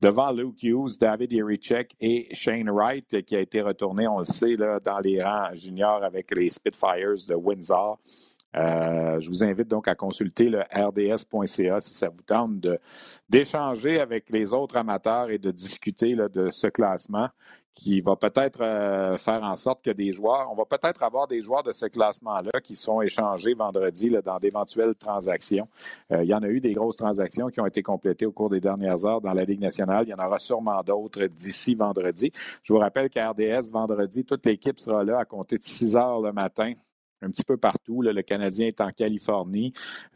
[0.00, 4.56] Devant Luke Hughes, David Irichek et Shane Wright, qui a été retourné, on le sait,
[4.56, 7.98] dans les rangs juniors avec les Spitfires de Windsor.
[8.54, 12.66] Euh, je vous invite donc à consulter le rds.ca si ça vous tente
[13.28, 17.28] d'échanger avec les autres amateurs et de discuter de ce classement
[17.74, 21.42] qui va peut-être euh, faire en sorte que des joueurs, on va peut-être avoir des
[21.42, 25.68] joueurs de ce classement-là qui sont échangés vendredi dans d'éventuelles transactions.
[26.12, 28.48] Euh, il y en a eu des grosses transactions qui ont été complétées au cours
[28.48, 30.04] des dernières heures dans la Ligue nationale.
[30.06, 32.30] Il y en aura sûrement d'autres d'ici vendredi.
[32.62, 36.20] Je vous rappelle qu'à RDS, vendredi, toute l'équipe sera là à compter de 6 heures
[36.20, 36.72] le matin
[37.24, 38.02] un petit peu partout.
[38.02, 39.72] Le Canadien est en Californie.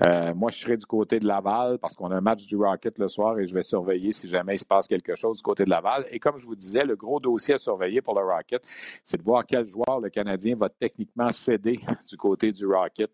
[0.06, 2.98] Euh, moi, je serai du côté de Laval parce qu'on a un match du Rocket
[2.98, 5.64] le soir et je vais surveiller si jamais il se passe quelque chose du côté
[5.64, 6.06] de Laval.
[6.10, 8.62] Et comme je vous disais, le gros dossier à surveiller pour le Rocket,
[9.02, 13.10] c'est de voir quel joueur le Canadien va techniquement céder du côté du Rocket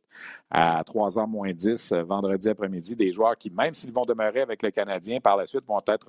[0.50, 2.96] à 3h moins 10 euh, vendredi après-midi.
[2.96, 6.06] Des joueurs qui, même s'ils vont demeurer avec le Canadien par la suite, vont être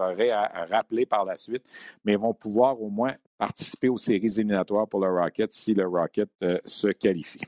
[0.69, 1.63] rappelés par la suite,
[2.03, 6.29] mais vont pouvoir au moins participer aux séries éliminatoires pour le Rocket si le Rocket
[6.43, 7.41] euh, se qualifie.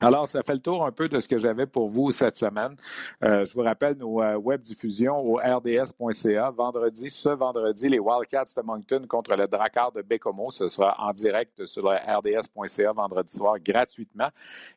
[0.00, 2.76] Alors, ça fait le tour un peu de ce que j'avais pour vous cette semaine.
[3.24, 6.52] Euh, je vous rappelle nos euh, web diffusions au rds.ca.
[6.52, 10.52] Vendredi, ce vendredi, les Wildcats de Moncton contre le Drakkar de Bécomo.
[10.52, 14.28] Ce sera en direct sur le rds.ca vendredi soir gratuitement.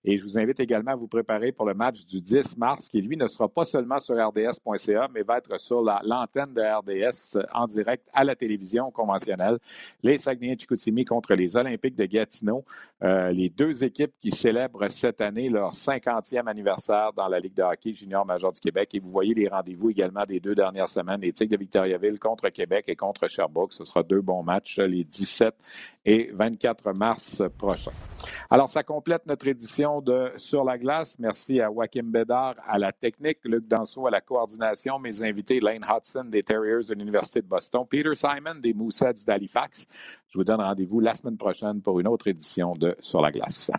[0.03, 2.99] Et je vous invite également à vous préparer pour le match du 10 mars qui,
[2.99, 7.67] lui, ne sera pas seulement sur rds.ca, mais va être sur l'antenne de RDS en
[7.67, 9.59] direct à la télévision conventionnelle.
[10.01, 12.65] Les Saguenay-Chicoutimi contre les Olympiques de Gatineau.
[13.03, 17.53] Euh, les deux équipes qui célèbrent cette cette année leur 50e anniversaire dans la Ligue
[17.53, 18.91] de hockey junior major du Québec.
[18.93, 22.47] Et vous voyez les rendez-vous également des deux dernières semaines, les Tigres de Victoriaville contre
[22.47, 23.73] Québec et contre Sherbrooke.
[23.73, 25.53] Ce sera deux bons matchs les 17
[26.05, 27.91] et 24 mars prochains.
[28.49, 31.19] Alors, ça complète notre édition de Sur la glace.
[31.19, 35.85] Merci à Joachim Bédard à la technique, Luc Danseau à la coordination, mes invités Lane
[35.85, 39.87] Hudson des Terriers de l'Université de Boston, Peter Simon des Moussets d'Halifax.
[40.29, 43.69] Je vous donne rendez-vous la semaine prochaine pour une autre édition de Sur la glace.